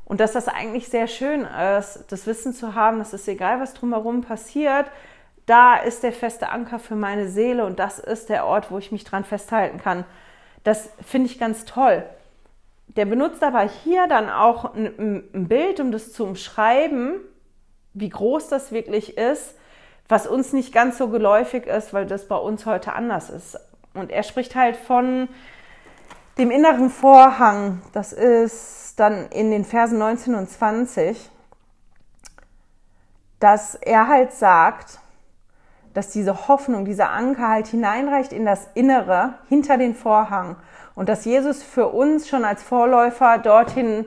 [0.05, 1.45] Und dass das eigentlich sehr schön
[1.79, 4.87] ist, das Wissen zu haben, dass es egal, was drumherum passiert,
[5.47, 8.93] da ist der feste Anker für meine Seele und das ist der Ort, wo ich
[8.93, 10.05] mich dran festhalten kann.
[10.63, 12.05] Das finde ich ganz toll.
[12.89, 17.21] Der benutzt aber hier dann auch ein, ein Bild, um das zu umschreiben,
[17.93, 19.55] wie groß das wirklich ist,
[20.09, 23.59] was uns nicht ganz so geläufig ist, weil das bei uns heute anders ist.
[23.95, 25.29] Und er spricht halt von
[26.39, 27.81] dem inneren Vorhang.
[27.93, 31.31] Das ist dann in den Versen 19 und 20,
[33.41, 34.99] dass er halt sagt,
[35.95, 40.57] dass diese Hoffnung, dieser Anker halt hineinreicht in das Innere, hinter den Vorhang.
[40.95, 44.07] Und dass Jesus für uns schon als Vorläufer dorthin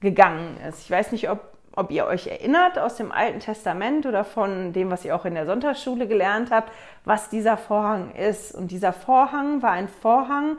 [0.00, 0.82] gegangen ist.
[0.84, 1.40] Ich weiß nicht, ob,
[1.74, 5.34] ob ihr euch erinnert aus dem Alten Testament oder von dem, was ihr auch in
[5.34, 6.72] der Sonntagsschule gelernt habt,
[7.04, 8.54] was dieser Vorhang ist.
[8.54, 10.58] Und dieser Vorhang war ein Vorhang,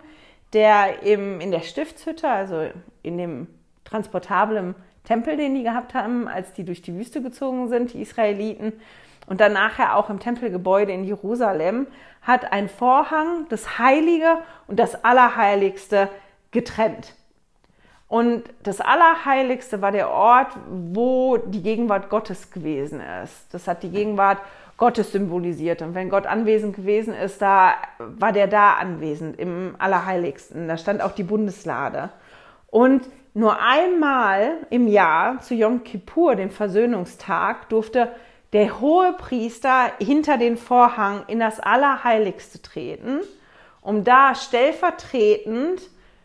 [0.54, 2.70] der im, in der Stiftshütte, also
[3.04, 3.48] in dem
[3.86, 8.74] transportablen Tempel, den die gehabt haben, als die durch die Wüste gezogen sind, die Israeliten,
[9.30, 11.88] und dann nachher auch im Tempelgebäude in Jerusalem,
[12.22, 16.10] hat ein Vorhang das Heilige und das Allerheiligste
[16.52, 17.14] getrennt.
[18.08, 23.54] Und das Allerheiligste war der Ort, wo die Gegenwart Gottes gewesen ist.
[23.54, 24.40] Das hat die Gegenwart
[24.78, 25.84] Gottes symbolisiert.
[25.84, 30.68] Und wenn Gott anwesend gewesen ist, da war der da anwesend im Allerheiligsten.
[30.68, 32.10] Da stand auch die Bundeslade.
[32.72, 38.10] Und nur einmal im Jahr zu Yom Kippur, dem Versöhnungstag, durfte
[38.54, 43.20] der hohe Priester hinter den Vorhang in das Allerheiligste treten,
[43.82, 45.82] um da stellvertretend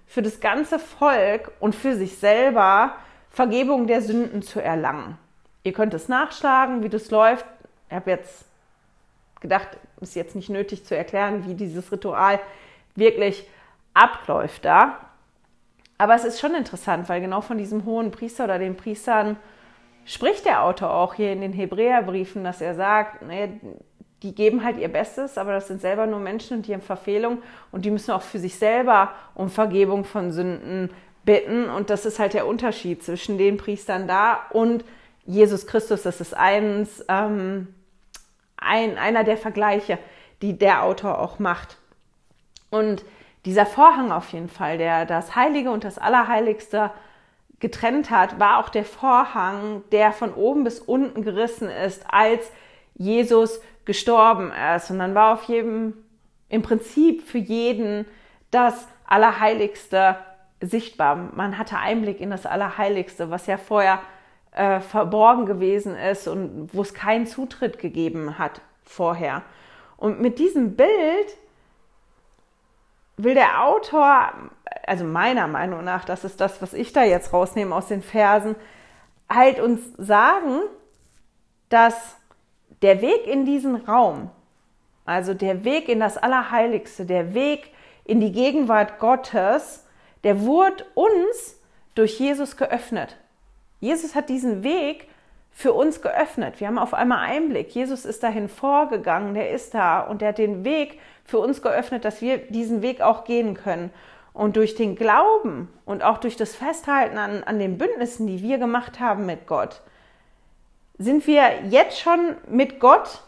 [0.06, 2.94] für das ganze Volk und für sich selber
[3.30, 5.18] Vergebung der Sünden zu erlangen.
[5.64, 7.46] Ihr könnt es nachschlagen, wie das läuft.
[7.88, 8.44] Ich habe jetzt
[9.40, 9.68] gedacht,
[10.00, 12.38] ist jetzt nicht nötig zu erklären, wie dieses Ritual
[12.94, 13.48] wirklich
[13.92, 14.98] abläuft da.
[15.98, 19.36] Aber es ist schon interessant, weil genau von diesem hohen Priester oder den Priestern
[20.04, 23.60] spricht der Autor auch hier in den Hebräerbriefen, dass er sagt, ne,
[24.22, 27.42] die geben halt ihr Bestes, aber das sind selber nur Menschen und die haben Verfehlung
[27.72, 30.90] und die müssen auch für sich selber um Vergebung von Sünden
[31.24, 31.68] bitten.
[31.68, 34.84] Und das ist halt der Unterschied zwischen den Priestern da und
[35.26, 36.02] Jesus Christus.
[36.02, 37.74] Das ist eins, ähm,
[38.56, 39.98] ein, einer der Vergleiche,
[40.42, 41.76] die der Autor auch macht.
[42.70, 43.04] Und
[43.44, 46.90] dieser Vorhang auf jeden Fall, der das Heilige und das Allerheiligste
[47.64, 52.52] getrennt hat, war auch der Vorhang, der von oben bis unten gerissen ist, als
[52.94, 54.90] Jesus gestorben ist.
[54.90, 55.94] Und dann war auf jedem,
[56.50, 58.04] im Prinzip für jeden
[58.50, 60.16] das Allerheiligste
[60.60, 61.16] sichtbar.
[61.16, 64.00] Man hatte Einblick in das Allerheiligste, was ja vorher
[64.52, 69.40] äh, verborgen gewesen ist und wo es keinen Zutritt gegeben hat vorher.
[69.96, 71.38] Und mit diesem Bild
[73.16, 74.32] will der Autor
[74.86, 78.56] also meiner Meinung nach, das ist das, was ich da jetzt rausnehme aus den Versen,
[79.28, 80.60] halt uns sagen,
[81.68, 82.16] dass
[82.82, 84.30] der Weg in diesen Raum,
[85.04, 87.70] also der Weg in das Allerheiligste, der Weg
[88.04, 89.86] in die Gegenwart Gottes,
[90.22, 91.60] der wurde uns
[91.94, 93.16] durch Jesus geöffnet.
[93.80, 95.08] Jesus hat diesen Weg
[95.50, 96.58] für uns geöffnet.
[96.58, 97.74] Wir haben auf einmal Einblick.
[97.74, 102.04] Jesus ist dahin vorgegangen, der ist da und der hat den Weg für uns geöffnet,
[102.04, 103.90] dass wir diesen Weg auch gehen können.
[104.34, 108.58] Und durch den Glauben und auch durch das Festhalten an, an den Bündnissen, die wir
[108.58, 109.80] gemacht haben mit Gott,
[110.98, 113.22] sind wir jetzt schon mit Gott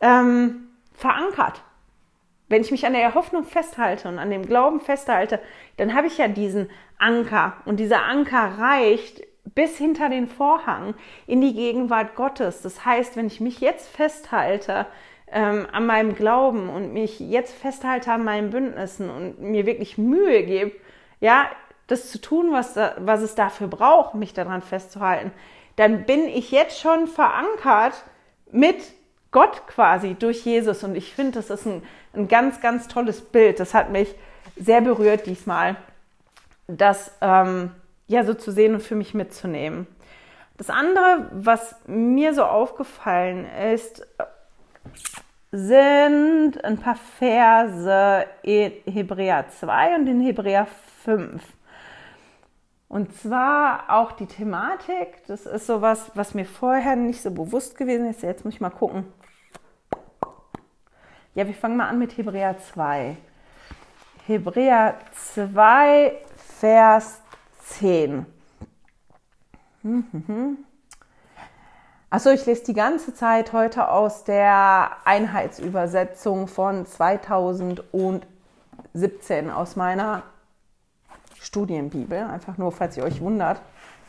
[0.00, 1.62] ähm, verankert.
[2.48, 5.40] Wenn ich mich an der Hoffnung festhalte und an dem Glauben festhalte,
[5.78, 7.54] dann habe ich ja diesen Anker.
[7.64, 9.22] Und dieser Anker reicht
[9.54, 10.94] bis hinter den Vorhang
[11.26, 12.62] in die Gegenwart Gottes.
[12.62, 14.86] Das heißt, wenn ich mich jetzt festhalte
[15.34, 20.44] ähm, an meinem Glauben und mich jetzt festhalte an meinen Bündnissen und mir wirklich Mühe
[20.44, 20.72] gebe,
[21.20, 21.46] ja,
[21.88, 25.32] das zu tun, was, da, was es dafür braucht, mich daran festzuhalten,
[25.76, 28.04] dann bin ich jetzt schon verankert
[28.52, 28.76] mit
[29.32, 30.84] Gott quasi durch Jesus.
[30.84, 31.82] Und ich finde, das ist ein,
[32.14, 33.58] ein ganz, ganz tolles Bild.
[33.58, 34.14] Das hat mich
[34.56, 35.76] sehr berührt diesmal,
[36.68, 37.72] das ähm,
[38.06, 39.88] ja so zu sehen und für mich mitzunehmen.
[40.56, 44.06] Das andere, was mir so aufgefallen ist,
[45.52, 50.66] sind ein paar Verse in Hebräer 2 und in Hebräer
[51.04, 51.42] 5.
[52.88, 58.08] Und zwar auch die Thematik, das ist sowas, was mir vorher nicht so bewusst gewesen
[58.08, 58.22] ist.
[58.22, 59.04] Jetzt muss ich mal gucken.
[61.34, 63.16] Ja, wir fangen mal an mit Hebräer 2.
[64.26, 67.20] Hebräer 2, Vers
[67.58, 68.26] 10.
[72.14, 80.22] Achso, ich lese die ganze Zeit heute aus der Einheitsübersetzung von 2017 aus meiner
[81.40, 82.18] Studienbibel.
[82.18, 83.60] Einfach nur, falls ihr euch wundert.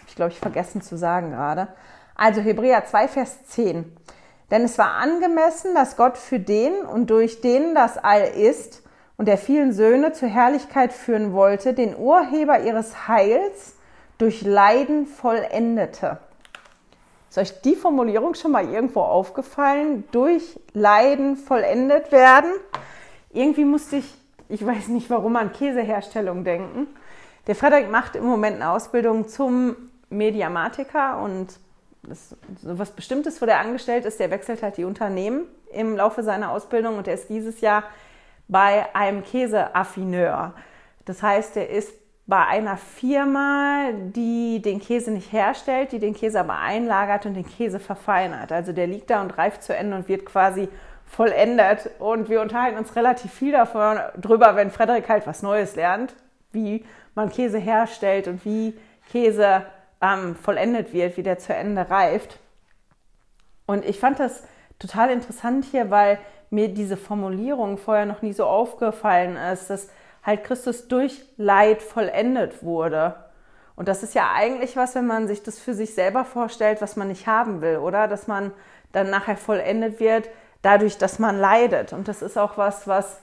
[0.08, 1.70] Ich glaube, ich vergessen zu sagen gerade.
[2.14, 3.98] Also Hebräer 2, Vers 10.
[4.52, 8.84] Denn es war angemessen, dass Gott für den und durch den das All ist
[9.18, 13.74] und der vielen Söhne zur Herrlichkeit führen wollte, den Urheber ihres Heils
[14.20, 16.20] durch Leiden vollendete.
[17.36, 20.06] Ist euch die Formulierung schon mal irgendwo aufgefallen?
[20.14, 22.50] Durch Leiden vollendet werden?
[23.34, 24.14] Irgendwie musste ich,
[24.48, 26.88] ich weiß nicht warum, an Käseherstellung denken.
[27.48, 29.76] Der Frederik macht im Moment eine Ausbildung zum
[30.10, 31.60] Mediamatiker und
[32.04, 36.24] das, so was Bestimmtes, wo der angestellt ist, der wechselt halt die Unternehmen im Laufe
[36.24, 37.84] seiner Ausbildung und er ist dieses Jahr
[38.48, 40.54] bei einem Käseaffineur.
[41.04, 41.92] Das heißt, er ist
[42.28, 47.46] bei einer Firma, die den Käse nicht herstellt, die den Käse aber einlagert und den
[47.46, 48.52] Käse verfeinert.
[48.52, 50.68] Also der liegt da und reift zu Ende und wird quasi
[51.06, 51.92] vollendet.
[52.00, 56.16] Und wir unterhalten uns relativ viel davon, drüber, wenn Frederik halt was Neues lernt,
[56.52, 56.84] wie
[57.14, 58.74] man Käse herstellt und wie
[59.12, 59.64] Käse
[60.02, 62.40] ähm, vollendet wird, wie der zu Ende reift.
[63.68, 64.44] Und ich fand das
[64.80, 66.18] total interessant hier, weil
[66.50, 69.90] mir diese Formulierung vorher noch nie so aufgefallen ist, dass
[70.26, 73.16] halt Christus durch Leid vollendet wurde.
[73.76, 76.96] Und das ist ja eigentlich was, wenn man sich das für sich selber vorstellt, was
[76.96, 78.08] man nicht haben will, oder?
[78.08, 78.52] Dass man
[78.92, 80.30] dann nachher vollendet wird,
[80.62, 81.94] dadurch, dass man leidet.
[81.94, 83.22] Und das ist auch was, was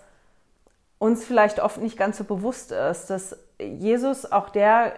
[0.98, 4.92] uns vielleicht oft nicht ganz so bewusst ist, dass Jesus auch der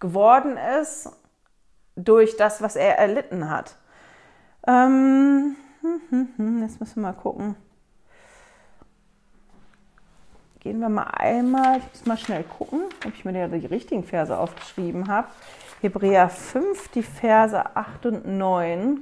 [0.00, 1.08] geworden ist
[1.96, 3.76] durch das, was er erlitten hat.
[4.66, 7.56] Ähm, hm, hm, hm, jetzt müssen wir mal gucken
[10.62, 14.36] gehen wir mal einmal, ich muss mal schnell gucken, ob ich mir die richtigen Verse
[14.36, 15.26] aufgeschrieben habe.
[15.80, 19.00] Hebräer 5, die Verse 8 und 9.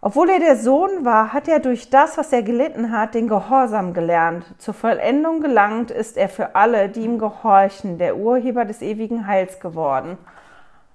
[0.00, 3.92] Obwohl er der Sohn war, hat er durch das, was er gelitten hat, den Gehorsam
[3.92, 4.46] gelernt.
[4.56, 9.60] Zur Vollendung gelangt ist er für alle, die ihm gehorchen, der Urheber des ewigen Heils
[9.60, 10.16] geworden.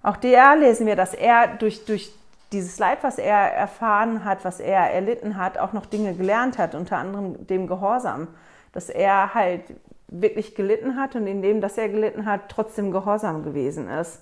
[0.02, 2.12] Auch der lesen wir, dass er durch, durch
[2.52, 6.76] dieses Leid, was er erfahren hat, was er erlitten hat, auch noch Dinge gelernt hat,
[6.76, 8.28] unter anderem dem Gehorsam.
[8.72, 9.64] Dass er halt
[10.08, 14.22] wirklich gelitten hat und in dem, dass er gelitten hat, trotzdem gehorsam gewesen ist.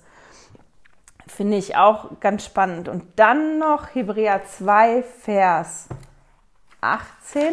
[1.26, 2.88] Finde ich auch ganz spannend.
[2.88, 5.88] Und dann noch Hebräer 2, Vers
[6.80, 7.52] 18.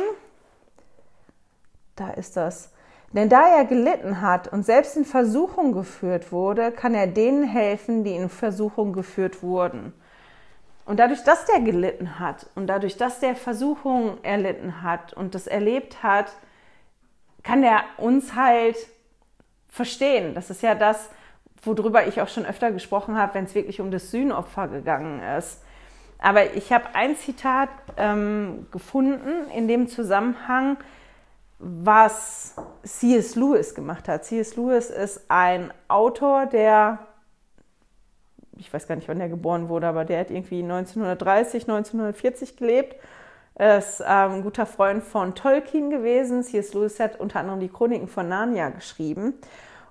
[1.96, 2.72] Da ist das.
[3.14, 8.04] Denn da er gelitten hat und selbst in Versuchung geführt wurde, kann er denen helfen,
[8.04, 9.94] die in Versuchung geführt wurden.
[10.86, 15.48] Und dadurch, dass der gelitten hat und dadurch, dass der Versuchung erlitten hat und das
[15.48, 16.32] erlebt hat,
[17.44, 18.78] kann der uns halt
[19.68, 20.36] verstehen.
[20.36, 21.10] Das ist ja das,
[21.64, 25.62] worüber ich auch schon öfter gesprochen habe, wenn es wirklich um das Sühnopfer gegangen ist.
[26.20, 30.78] Aber ich habe ein Zitat ähm, gefunden in dem Zusammenhang,
[31.60, 33.36] was C.S.
[33.36, 34.26] Lewis gemacht hat.
[34.26, 34.56] C.S.
[34.56, 37.00] Lewis ist ein Autor, der
[38.58, 42.96] ich weiß gar nicht, wann der geboren wurde, aber der hat irgendwie 1930, 1940 gelebt.
[43.56, 46.44] Er ist ähm, ein guter Freund von Tolkien gewesen.
[46.44, 46.74] C.S.
[46.74, 49.34] Lewis hat unter anderem die Chroniken von Narnia geschrieben.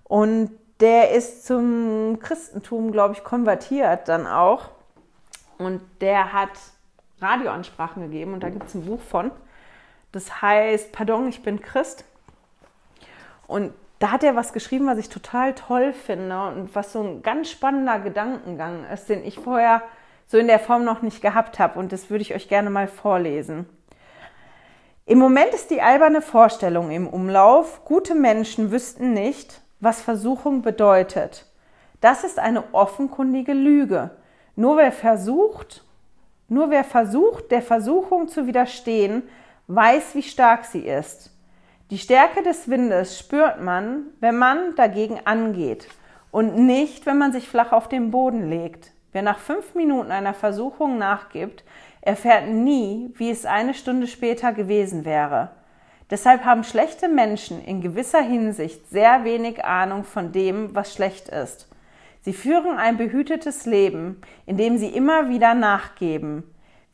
[0.04, 0.50] Und
[0.80, 4.70] der ist zum Christentum, glaube ich, konvertiert dann auch.
[5.56, 6.50] Und der hat
[7.20, 9.30] Radioansprachen gegeben und da gibt es ein Buch von.
[10.12, 12.04] Das heißt, Pardon, ich bin Christ.
[13.46, 13.72] Und
[14.04, 17.48] da hat er was geschrieben, was ich total toll finde und was so ein ganz
[17.48, 19.80] spannender Gedankengang ist, den ich vorher
[20.26, 21.78] so in der Form noch nicht gehabt habe.
[21.78, 23.64] Und das würde ich euch gerne mal vorlesen.
[25.06, 31.46] Im Moment ist die alberne Vorstellung im Umlauf, gute Menschen wüssten nicht, was Versuchung bedeutet.
[32.02, 34.10] Das ist eine offenkundige Lüge.
[34.54, 35.82] Nur wer versucht,
[36.50, 39.22] nur wer versucht, der Versuchung zu widerstehen,
[39.68, 41.33] weiß, wie stark sie ist.
[41.90, 45.86] Die Stärke des Windes spürt man, wenn man dagegen angeht
[46.30, 48.92] und nicht, wenn man sich flach auf den Boden legt.
[49.12, 51.62] Wer nach fünf Minuten einer Versuchung nachgibt,
[52.00, 55.50] erfährt nie, wie es eine Stunde später gewesen wäre.
[56.10, 61.68] Deshalb haben schlechte Menschen in gewisser Hinsicht sehr wenig Ahnung von dem, was schlecht ist.
[62.22, 66.44] Sie führen ein behütetes Leben, in dem sie immer wieder nachgeben,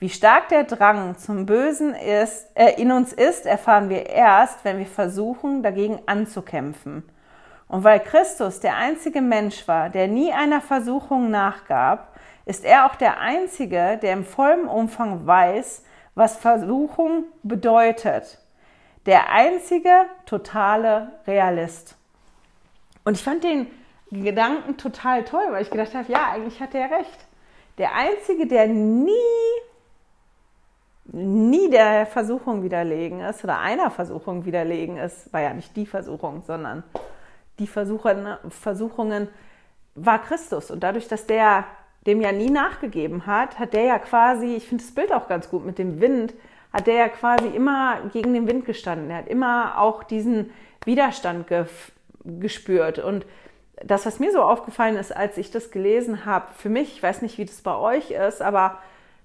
[0.00, 4.78] wie stark der Drang zum Bösen ist, äh, in uns ist, erfahren wir erst, wenn
[4.78, 7.04] wir versuchen, dagegen anzukämpfen.
[7.68, 12.96] Und weil Christus der einzige Mensch war, der nie einer Versuchung nachgab, ist er auch
[12.96, 15.84] der Einzige, der im vollen Umfang weiß,
[16.14, 18.38] was Versuchung bedeutet.
[19.06, 21.96] Der einzige totale Realist.
[23.04, 23.66] Und ich fand den
[24.10, 27.26] Gedanken total toll, weil ich gedacht habe, ja, eigentlich hat er recht
[27.80, 29.12] der Einzige, der nie,
[31.12, 36.42] nie der Versuchung widerlegen ist oder einer Versuchung widerlegen ist, war ja nicht die Versuchung,
[36.46, 36.84] sondern
[37.58, 39.28] die Versuchungen, Versuchungen
[39.94, 40.70] war Christus.
[40.70, 41.64] Und dadurch, dass der
[42.06, 45.50] dem ja nie nachgegeben hat, hat der ja quasi, ich finde das Bild auch ganz
[45.50, 46.34] gut mit dem Wind,
[46.72, 49.10] hat der ja quasi immer gegen den Wind gestanden.
[49.10, 50.50] Er hat immer auch diesen
[50.84, 51.46] Widerstand
[52.24, 52.98] gespürt.
[52.98, 53.26] Und
[53.84, 57.22] das, was mir so aufgefallen ist, als ich das gelesen habe, für mich, ich weiß
[57.22, 58.78] nicht, wie das bei euch ist, aber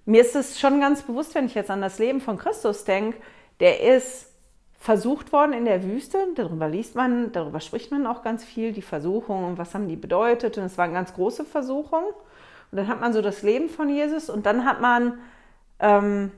[0.06, 3.18] mir ist es schon ganz bewusst, wenn ich jetzt an das Leben von Christus denke,
[3.60, 4.32] der ist
[4.80, 6.20] versucht worden in der Wüste.
[6.36, 9.96] Darüber liest man, darüber spricht man auch ganz viel, die Versuchungen und was haben die
[9.96, 10.58] bedeutet.
[10.58, 12.06] Und es waren ganz große Versuchungen.
[12.72, 15.20] Und dann hat man so das Leben von Jesus und dann hat man
[15.80, 16.32] ähm,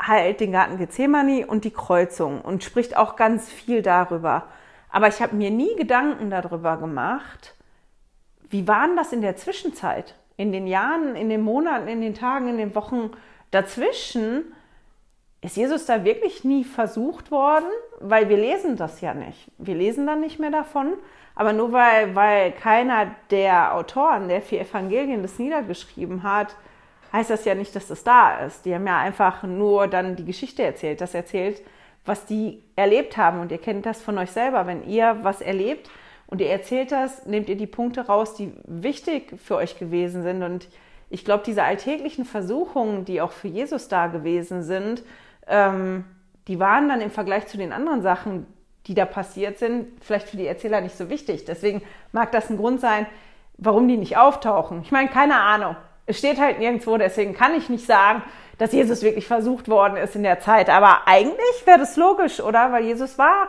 [0.00, 4.44] halt den Garten Gethsemane und die Kreuzung und spricht auch ganz viel darüber.
[4.88, 7.54] Aber ich habe mir nie Gedanken darüber gemacht,
[8.48, 12.48] wie waren das in der Zwischenzeit, in den Jahren, in den Monaten, in den Tagen,
[12.48, 13.10] in den Wochen
[13.50, 14.54] dazwischen.
[15.42, 17.66] Ist Jesus da wirklich nie versucht worden?
[18.00, 19.50] Weil wir lesen das ja nicht.
[19.58, 20.94] Wir lesen dann nicht mehr davon.
[21.34, 26.56] Aber nur weil, weil keiner der Autoren der vier Evangelien das niedergeschrieben hat,
[27.12, 28.64] heißt das ja nicht, dass das da ist.
[28.64, 31.60] Die haben ja einfach nur dann die Geschichte erzählt, das erzählt,
[32.06, 33.40] was die erlebt haben.
[33.40, 34.66] Und ihr kennt das von euch selber.
[34.66, 35.90] Wenn ihr was erlebt
[36.30, 40.42] und ihr erzählt das, nehmt ihr die Punkte raus, die wichtig für euch gewesen sind.
[40.42, 40.68] Und
[41.10, 45.02] ich glaube, diese alltäglichen Versuchungen, die auch für Jesus da gewesen sind,
[45.48, 46.04] ähm,
[46.46, 48.46] die waren dann im Vergleich zu den anderen Sachen,
[48.86, 51.44] die da passiert sind, vielleicht für die Erzähler nicht so wichtig.
[51.44, 53.06] Deswegen mag das ein Grund sein,
[53.58, 54.82] warum die nicht auftauchen.
[54.82, 55.76] Ich meine, keine Ahnung.
[56.06, 58.22] Es steht halt nirgendwo, deswegen kann ich nicht sagen,
[58.58, 60.68] dass Jesus wirklich versucht worden ist in der Zeit.
[60.68, 62.72] Aber eigentlich wäre das logisch, oder?
[62.72, 63.48] Weil Jesus war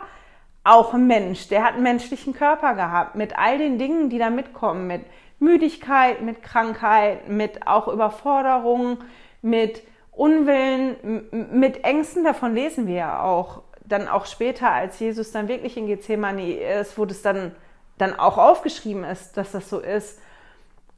[0.64, 1.48] auch ein Mensch.
[1.48, 5.04] Der hat einen menschlichen Körper gehabt mit all den Dingen, die da mitkommen, mit
[5.38, 8.98] Müdigkeit, mit Krankheit, mit auch Überforderungen,
[9.42, 9.82] mit
[10.12, 12.24] Unwillen, mit Ängsten.
[12.24, 13.62] Davon lesen wir ja auch.
[13.84, 17.52] Dann auch später, als Jesus dann wirklich in Gethsemane ist, wo das dann,
[17.98, 20.20] dann auch aufgeschrieben ist, dass das so ist.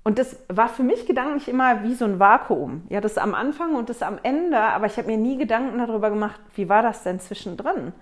[0.04, 2.82] Und das war für mich gedanklich immer wie so ein Vakuum.
[2.90, 6.10] Ja, das am Anfang und das am Ende, aber ich habe mir nie Gedanken darüber
[6.10, 7.94] gemacht, wie war das denn zwischendrin?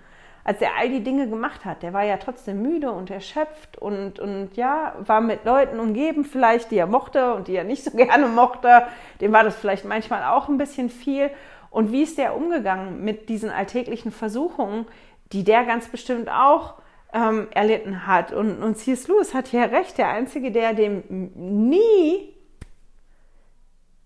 [0.45, 4.19] Als er all die Dinge gemacht hat, der war ja trotzdem müde und erschöpft und,
[4.19, 7.91] und ja, war mit Leuten umgeben vielleicht, die er mochte und die er nicht so
[7.97, 8.87] gerne mochte.
[9.21, 11.31] Dem war das vielleicht manchmal auch ein bisschen viel.
[11.71, 14.87] Und wie ist der umgegangen mit diesen alltäglichen Versuchungen,
[15.33, 16.75] die der ganz bestimmt auch
[17.13, 18.33] ähm, erlitten hat.
[18.33, 19.09] Und, und C.S.
[19.09, 21.03] Lewis hat ja recht, der Einzige, der dem
[21.35, 22.35] nie,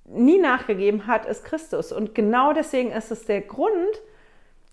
[0.04, 1.92] nie nachgegeben hat, ist Christus.
[1.92, 3.72] Und genau deswegen ist es der Grund,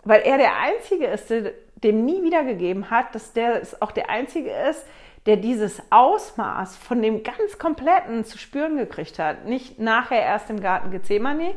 [0.03, 4.51] weil er der Einzige ist, der dem nie wiedergegeben hat, dass der auch der Einzige
[4.69, 4.85] ist,
[5.25, 9.45] der dieses Ausmaß von dem ganz Kompletten zu spüren gekriegt hat.
[9.45, 11.55] Nicht nachher erst im Garten Gethsemane.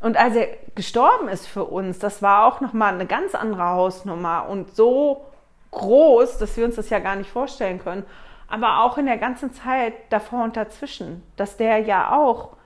[0.00, 4.48] Und als er gestorben ist für uns, das war auch nochmal eine ganz andere Hausnummer
[4.48, 5.24] und so
[5.70, 8.04] groß, dass wir uns das ja gar nicht vorstellen können.
[8.48, 12.56] Aber auch in der ganzen Zeit davor und dazwischen, dass der ja auch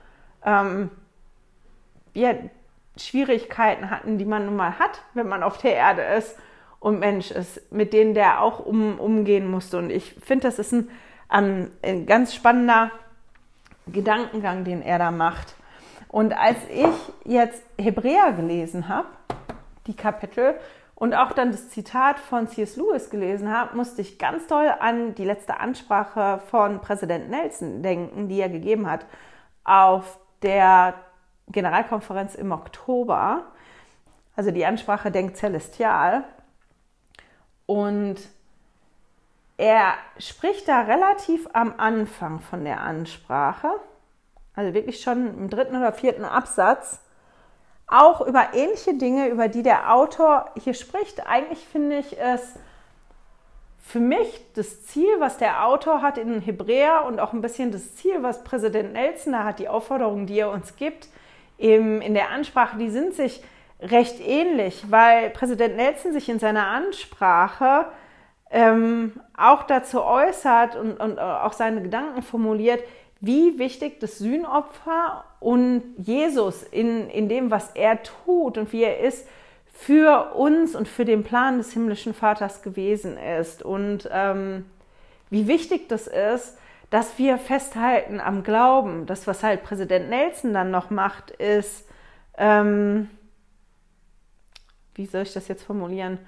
[0.45, 0.91] ähm,
[2.13, 2.33] ja,
[3.05, 6.37] Schwierigkeiten hatten, die man nun mal hat, wenn man auf der Erde ist
[6.79, 9.77] und Mensch ist, mit denen der auch um, umgehen musste.
[9.77, 10.89] Und ich finde, das ist ein,
[11.29, 12.91] ein, ein ganz spannender
[13.87, 15.55] Gedankengang, den er da macht.
[16.07, 19.07] Und als ich jetzt Hebräer gelesen habe,
[19.87, 20.55] die Kapitel,
[21.01, 22.75] und auch dann das Zitat von C.S.
[22.75, 28.27] Lewis gelesen habe, musste ich ganz toll an die letzte Ansprache von Präsident Nelson denken,
[28.27, 29.07] die er gegeben hat
[29.63, 30.93] auf der
[31.51, 33.45] Generalkonferenz im Oktober.
[34.35, 36.23] Also die Ansprache Denkt Celestial.
[37.65, 38.17] Und
[39.57, 43.69] er spricht da relativ am Anfang von der Ansprache,
[44.55, 46.99] also wirklich schon im dritten oder vierten Absatz,
[47.85, 51.27] auch über ähnliche Dinge, über die der Autor hier spricht.
[51.27, 52.55] Eigentlich finde ich es
[53.77, 57.95] für mich das Ziel, was der Autor hat in Hebräer und auch ein bisschen das
[57.95, 61.09] Ziel, was Präsident Nelson da hat, die Aufforderungen, die er uns gibt,
[61.61, 63.41] eben in der Ansprache, die sind sich
[63.81, 67.85] recht ähnlich, weil Präsident Nelson sich in seiner Ansprache
[68.51, 72.83] ähm, auch dazu äußert und, und auch seine Gedanken formuliert,
[73.21, 78.99] wie wichtig das Sühnopfer und Jesus in, in dem, was er tut und wie er
[78.99, 79.27] ist,
[79.71, 83.63] für uns und für den Plan des himmlischen Vaters gewesen ist.
[83.63, 84.65] Und ähm,
[85.29, 86.57] wie wichtig das ist,
[86.91, 89.07] dass wir festhalten am Glauben.
[89.07, 91.87] Das, was halt Präsident Nelson dann noch macht, ist,
[92.37, 93.09] ähm,
[94.93, 96.19] wie soll ich das jetzt formulieren?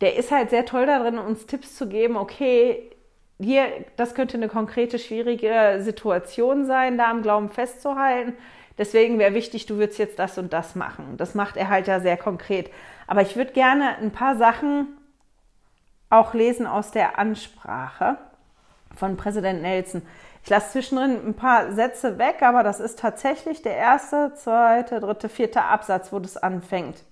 [0.00, 2.90] Der ist halt sehr toll darin, uns Tipps zu geben, okay,
[3.38, 8.34] hier, das könnte eine konkrete, schwierige Situation sein, da am Glauben festzuhalten.
[8.78, 11.16] Deswegen wäre wichtig, du würdest jetzt das und das machen.
[11.16, 12.70] Das macht er halt ja sehr konkret.
[13.06, 14.88] Aber ich würde gerne ein paar Sachen
[16.10, 18.18] auch lesen aus der Ansprache
[18.96, 20.02] von Präsident Nelson.
[20.42, 25.28] Ich lasse zwischendrin ein paar Sätze weg, aber das ist tatsächlich der erste, zweite, dritte,
[25.28, 27.02] vierte Absatz, wo das anfängt.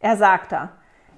[0.00, 0.70] Er sagt da,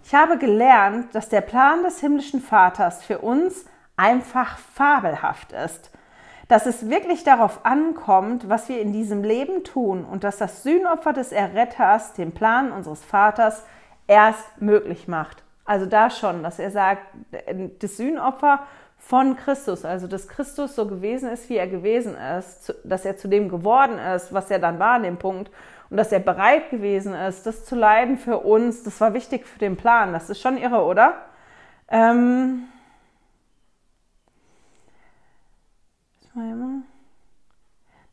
[0.05, 3.64] ich habe gelernt, dass der Plan des himmlischen Vaters für uns
[3.97, 5.90] einfach fabelhaft ist.
[6.49, 11.12] Dass es wirklich darauf ankommt, was wir in diesem Leben tun und dass das Sühnopfer
[11.12, 13.64] des Erretters den Plan unseres Vaters
[14.07, 15.42] erst möglich macht.
[15.64, 17.03] Also da schon, dass er sagt,
[17.80, 18.61] das Sühnopfer
[18.99, 23.28] von Christus, also dass Christus so gewesen ist, wie er gewesen ist, dass er zu
[23.28, 25.51] dem geworden ist, was er dann war an dem Punkt
[25.90, 29.59] und dass er bereit gewesen ist, das zu leiden für uns, das war wichtig für
[29.59, 30.12] den Plan.
[30.12, 31.14] Das ist schon irre, oder?
[31.88, 32.64] Ähm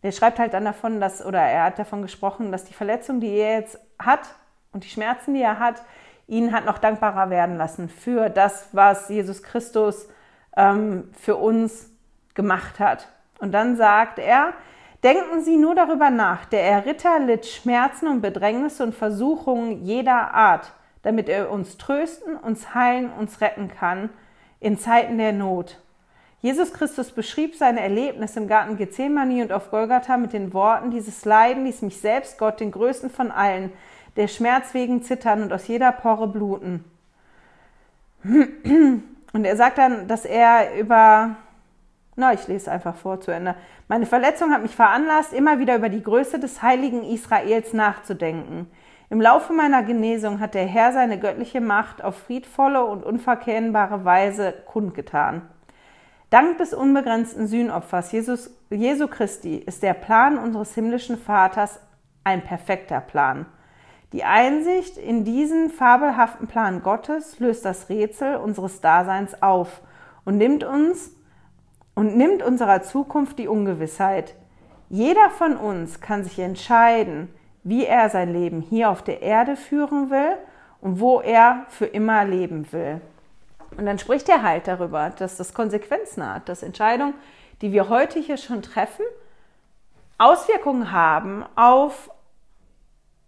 [0.01, 3.35] er schreibt halt dann davon, dass, oder er hat davon gesprochen, dass die Verletzung, die
[3.35, 4.21] er jetzt hat
[4.71, 5.81] und die Schmerzen, die er hat,
[6.27, 10.07] ihn hat noch dankbarer werden lassen für das, was Jesus Christus
[10.55, 11.89] ähm, für uns
[12.33, 13.07] gemacht hat.
[13.39, 14.53] Und dann sagt er,
[15.03, 20.71] denken Sie nur darüber nach, der Erritter litt Schmerzen und Bedrängnisse und Versuchungen jeder Art,
[21.01, 24.09] damit er uns trösten, uns heilen, uns retten kann
[24.59, 25.77] in Zeiten der Not.
[26.41, 31.23] Jesus Christus beschrieb seine Erlebnisse im Garten Gethsemane und auf Golgatha mit den Worten, dieses
[31.25, 33.71] Leiden ließ mich selbst, Gott, den größten von allen,
[34.15, 36.83] der Schmerz wegen zittern und aus jeder Pore bluten.
[39.33, 41.35] Und er sagt dann, dass er über,
[42.15, 43.55] na, ich lese einfach vor zu Ende.
[43.87, 48.67] Meine Verletzung hat mich veranlasst, immer wieder über die Größe des heiligen Israels nachzudenken.
[49.09, 54.53] Im Laufe meiner Genesung hat der Herr seine göttliche Macht auf friedvolle und unverkennbare Weise
[54.65, 55.41] kundgetan.
[56.29, 61.79] Dank des unbegrenzten Sühnopfers Jesus, Jesu Christi ist der Plan unseres himmlischen Vaters
[62.23, 63.45] ein perfekter Plan.
[64.13, 69.81] Die Einsicht in diesen fabelhaften Plan Gottes löst das Rätsel unseres Daseins auf
[70.23, 71.11] und nimmt uns
[71.95, 74.35] und nimmt unserer Zukunft die Ungewissheit.
[74.87, 77.33] Jeder von uns kann sich entscheiden,
[77.63, 80.37] wie er sein Leben hier auf der Erde führen will
[80.79, 83.01] und wo er für immer leben will.
[83.77, 87.15] Und dann spricht er halt darüber, dass das Konsequenzen hat, dass Entscheidungen,
[87.61, 89.05] die wir heute hier schon treffen,
[90.19, 92.11] Auswirkungen haben auf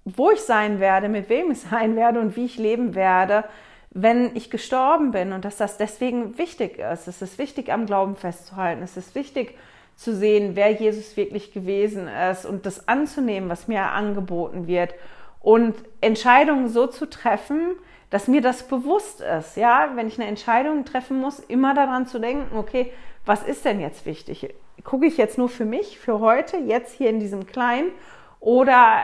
[0.05, 3.43] wo ich sein werde, mit wem ich sein werde und wie ich leben werde,
[3.89, 7.07] wenn ich gestorben bin und dass das deswegen wichtig ist.
[7.07, 8.83] Es ist wichtig, am Glauben festzuhalten.
[8.83, 9.57] Es ist wichtig
[9.95, 14.93] zu sehen, wer Jesus wirklich gewesen ist und das anzunehmen, was mir angeboten wird
[15.39, 17.75] und Entscheidungen so zu treffen,
[18.09, 19.55] dass mir das bewusst ist.
[19.57, 22.91] Ja, wenn ich eine Entscheidung treffen muss, immer daran zu denken, okay,
[23.25, 24.53] was ist denn jetzt wichtig?
[24.83, 27.91] Gucke ich jetzt nur für mich, für heute, jetzt hier in diesem Kleinen
[28.39, 29.01] oder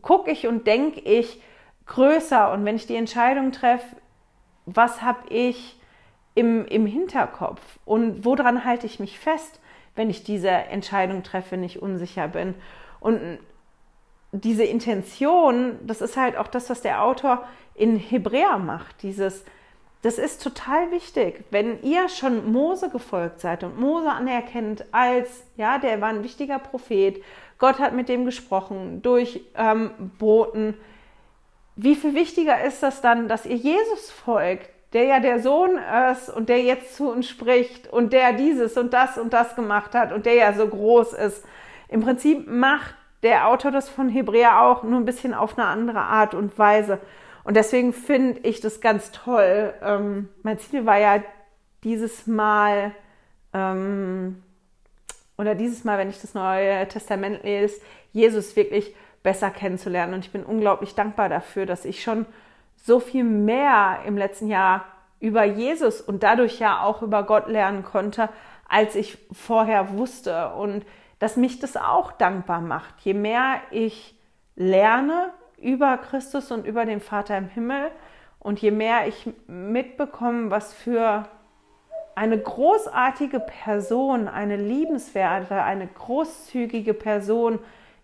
[0.00, 1.40] gucke ich und denke ich
[1.86, 3.96] größer und wenn ich die Entscheidung treffe,
[4.64, 5.78] was habe ich
[6.34, 9.60] im, im Hinterkopf und woran halte ich mich fest,
[9.94, 12.54] wenn ich diese Entscheidung treffe, nicht unsicher bin.
[13.00, 13.38] Und
[14.32, 19.44] diese Intention, das ist halt auch das, was der Autor in Hebräer macht, dieses,
[20.00, 21.44] das ist total wichtig.
[21.50, 26.58] Wenn ihr schon Mose gefolgt seid und Mose anerkennt als, ja, der war ein wichtiger
[26.58, 27.22] Prophet,
[27.62, 30.74] Gott hat mit dem gesprochen durch ähm, Boten.
[31.76, 35.78] Wie viel wichtiger ist das dann, dass ihr Jesus folgt, der ja der Sohn
[36.10, 39.94] ist und der jetzt zu uns spricht und der dieses und das und das gemacht
[39.94, 41.44] hat und der ja so groß ist.
[41.86, 46.00] Im Prinzip macht der Autor das von Hebräer auch nur ein bisschen auf eine andere
[46.00, 46.98] Art und Weise.
[47.44, 49.72] Und deswegen finde ich das ganz toll.
[49.84, 51.22] Ähm, mein Ziel war ja
[51.84, 52.90] dieses Mal
[53.54, 54.42] ähm,
[55.38, 57.80] oder dieses Mal, wenn ich das Neue Testament lese,
[58.12, 60.14] Jesus wirklich besser kennenzulernen.
[60.14, 62.26] Und ich bin unglaublich dankbar dafür, dass ich schon
[62.76, 64.84] so viel mehr im letzten Jahr
[65.20, 68.28] über Jesus und dadurch ja auch über Gott lernen konnte,
[68.68, 70.52] als ich vorher wusste.
[70.54, 70.84] Und
[71.18, 72.98] dass mich das auch dankbar macht.
[73.00, 74.18] Je mehr ich
[74.56, 77.92] lerne über Christus und über den Vater im Himmel
[78.40, 81.28] und je mehr ich mitbekomme, was für
[82.14, 87.58] eine großartige Person, eine liebenswerte, eine großzügige Person.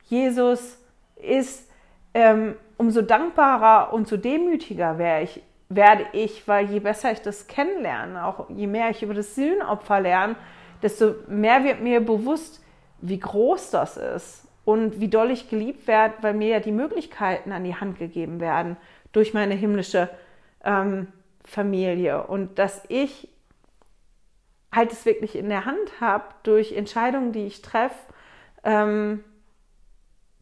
[0.09, 0.79] Jesus
[1.17, 1.71] ist,
[2.15, 7.47] ähm, umso dankbarer und so demütiger werde ich, werde ich, weil je besser ich das
[7.47, 10.37] kennenlerne, auch je mehr ich über das Sühnopfer lerne,
[10.83, 12.65] desto mehr wird mir bewusst,
[13.01, 17.53] wie groß das ist und wie doll ich geliebt werde, weil mir ja die Möglichkeiten
[17.53, 18.77] an die Hand gegeben werden
[19.13, 20.09] durch meine himmlische
[20.65, 21.09] ähm,
[21.45, 22.27] Familie.
[22.27, 23.29] Und dass ich
[24.73, 27.97] halt es wirklich in der Hand habe, durch Entscheidungen, die ich treffe,
[28.65, 29.25] ähm,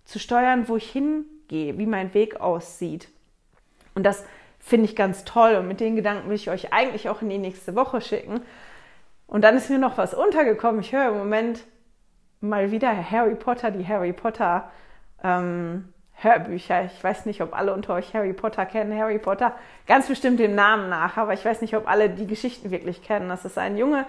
[0.05, 3.09] zu steuern, wo ich hingehe, wie mein Weg aussieht.
[3.95, 4.25] Und das
[4.59, 5.55] finde ich ganz toll.
[5.57, 8.41] Und mit den Gedanken will ich euch eigentlich auch in die nächste Woche schicken.
[9.27, 10.81] Und dann ist mir noch was untergekommen.
[10.81, 11.65] Ich höre im Moment
[12.41, 14.71] mal wieder Harry Potter, die Harry Potter
[15.23, 16.85] ähm, Hörbücher.
[16.85, 18.99] Ich weiß nicht, ob alle unter euch Harry Potter kennen.
[18.99, 19.53] Harry Potter,
[19.87, 23.29] ganz bestimmt dem Namen nach, aber ich weiß nicht, ob alle die Geschichten wirklich kennen.
[23.29, 24.07] Das ist ein Junge,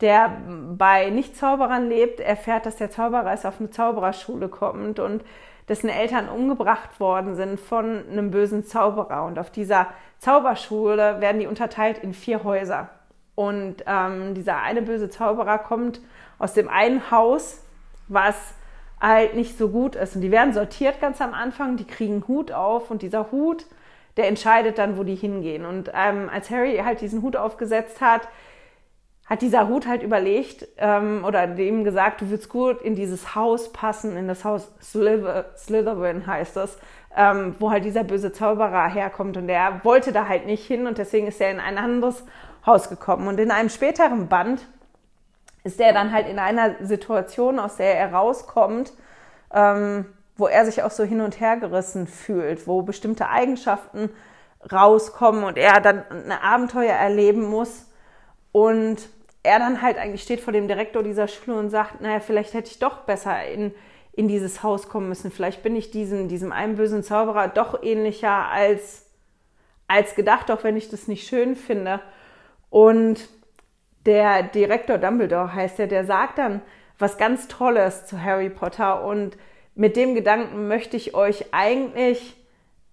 [0.00, 0.36] der
[0.76, 5.22] bei Nicht-Zauberern lebt, erfährt, dass der Zauberer ist auf eine Zaubererschule kommt und
[5.68, 9.24] dessen Eltern umgebracht worden sind von einem bösen Zauberer.
[9.24, 9.88] Und auf dieser
[10.18, 12.88] Zauberschule werden die unterteilt in vier Häuser.
[13.34, 16.00] Und ähm, dieser eine böse Zauberer kommt
[16.38, 17.62] aus dem einen Haus,
[18.08, 18.54] was
[19.02, 20.14] halt nicht so gut ist.
[20.14, 23.66] Und die werden sortiert ganz am Anfang, die kriegen Hut auf und dieser Hut,
[24.16, 25.64] der entscheidet dann, wo die hingehen.
[25.64, 28.28] Und ähm, als Harry halt diesen Hut aufgesetzt hat,
[29.26, 33.72] hat dieser Hut halt überlegt ähm, oder dem gesagt, du würdest gut in dieses Haus
[33.72, 36.78] passen, in das Haus Slither, Slytherin heißt das,
[37.16, 40.98] ähm, wo halt dieser böse Zauberer herkommt und der wollte da halt nicht hin und
[40.98, 42.24] deswegen ist er in ein anderes
[42.66, 43.26] Haus gekommen.
[43.26, 44.66] Und in einem späteren Band
[45.64, 48.92] ist er dann halt in einer Situation, aus der er rauskommt,
[49.52, 50.06] ähm,
[50.36, 54.10] wo er sich auch so hin und her gerissen fühlt, wo bestimmte Eigenschaften
[54.70, 57.86] rauskommen und er dann ein Abenteuer erleben muss
[58.52, 59.08] und
[59.42, 62.70] er dann halt eigentlich steht vor dem Direktor dieser Schule und sagt, naja, vielleicht hätte
[62.70, 63.74] ich doch besser in,
[64.12, 65.32] in dieses Haus kommen müssen.
[65.32, 69.10] Vielleicht bin ich diesem, diesem einen bösen Zauberer doch ähnlicher als,
[69.88, 72.00] als gedacht, auch wenn ich das nicht schön finde.
[72.70, 73.28] Und
[74.06, 76.62] der Direktor Dumbledore heißt er, der sagt dann
[76.98, 79.04] was ganz Tolles zu Harry Potter.
[79.04, 79.36] Und
[79.74, 82.36] mit dem Gedanken möchte ich euch eigentlich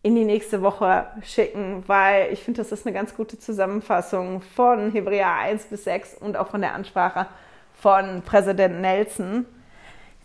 [0.02, 4.92] in die nächste Woche schicken, weil ich finde, das ist eine ganz gute Zusammenfassung von
[4.92, 7.28] Hebräer 1 bis 6 und auch von der Ansprache
[7.74, 9.46] von Präsident Nelson.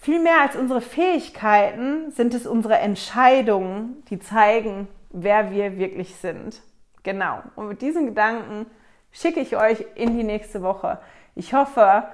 [0.01, 6.61] Viel mehr als unsere Fähigkeiten sind es unsere Entscheidungen, die zeigen, wer wir wirklich sind.
[7.03, 7.43] Genau.
[7.57, 8.66] Und mit diesen Gedanken
[9.15, 10.99] schicke ich euch in die nächste Woche.
[11.35, 12.05] Ich hoffe,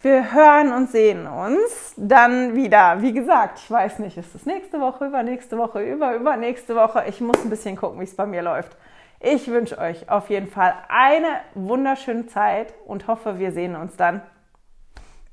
[0.00, 3.00] wir hören und sehen uns dann wieder.
[3.00, 7.04] Wie gesagt, ich weiß nicht, ist es nächste Woche, übernächste Woche, über, übernächste Woche.
[7.08, 8.76] Ich muss ein bisschen gucken, wie es bei mir läuft.
[9.20, 14.22] Ich wünsche euch auf jeden Fall eine wunderschöne Zeit und hoffe, wir sehen uns dann.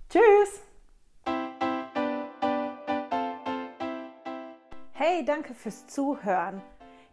[0.09, 0.61] Tschüss!
[4.93, 6.61] Hey, danke fürs Zuhören.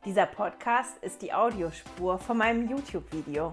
[0.04, 3.52] Dieser Podcast ist die Audiospur von meinem YouTube-Video.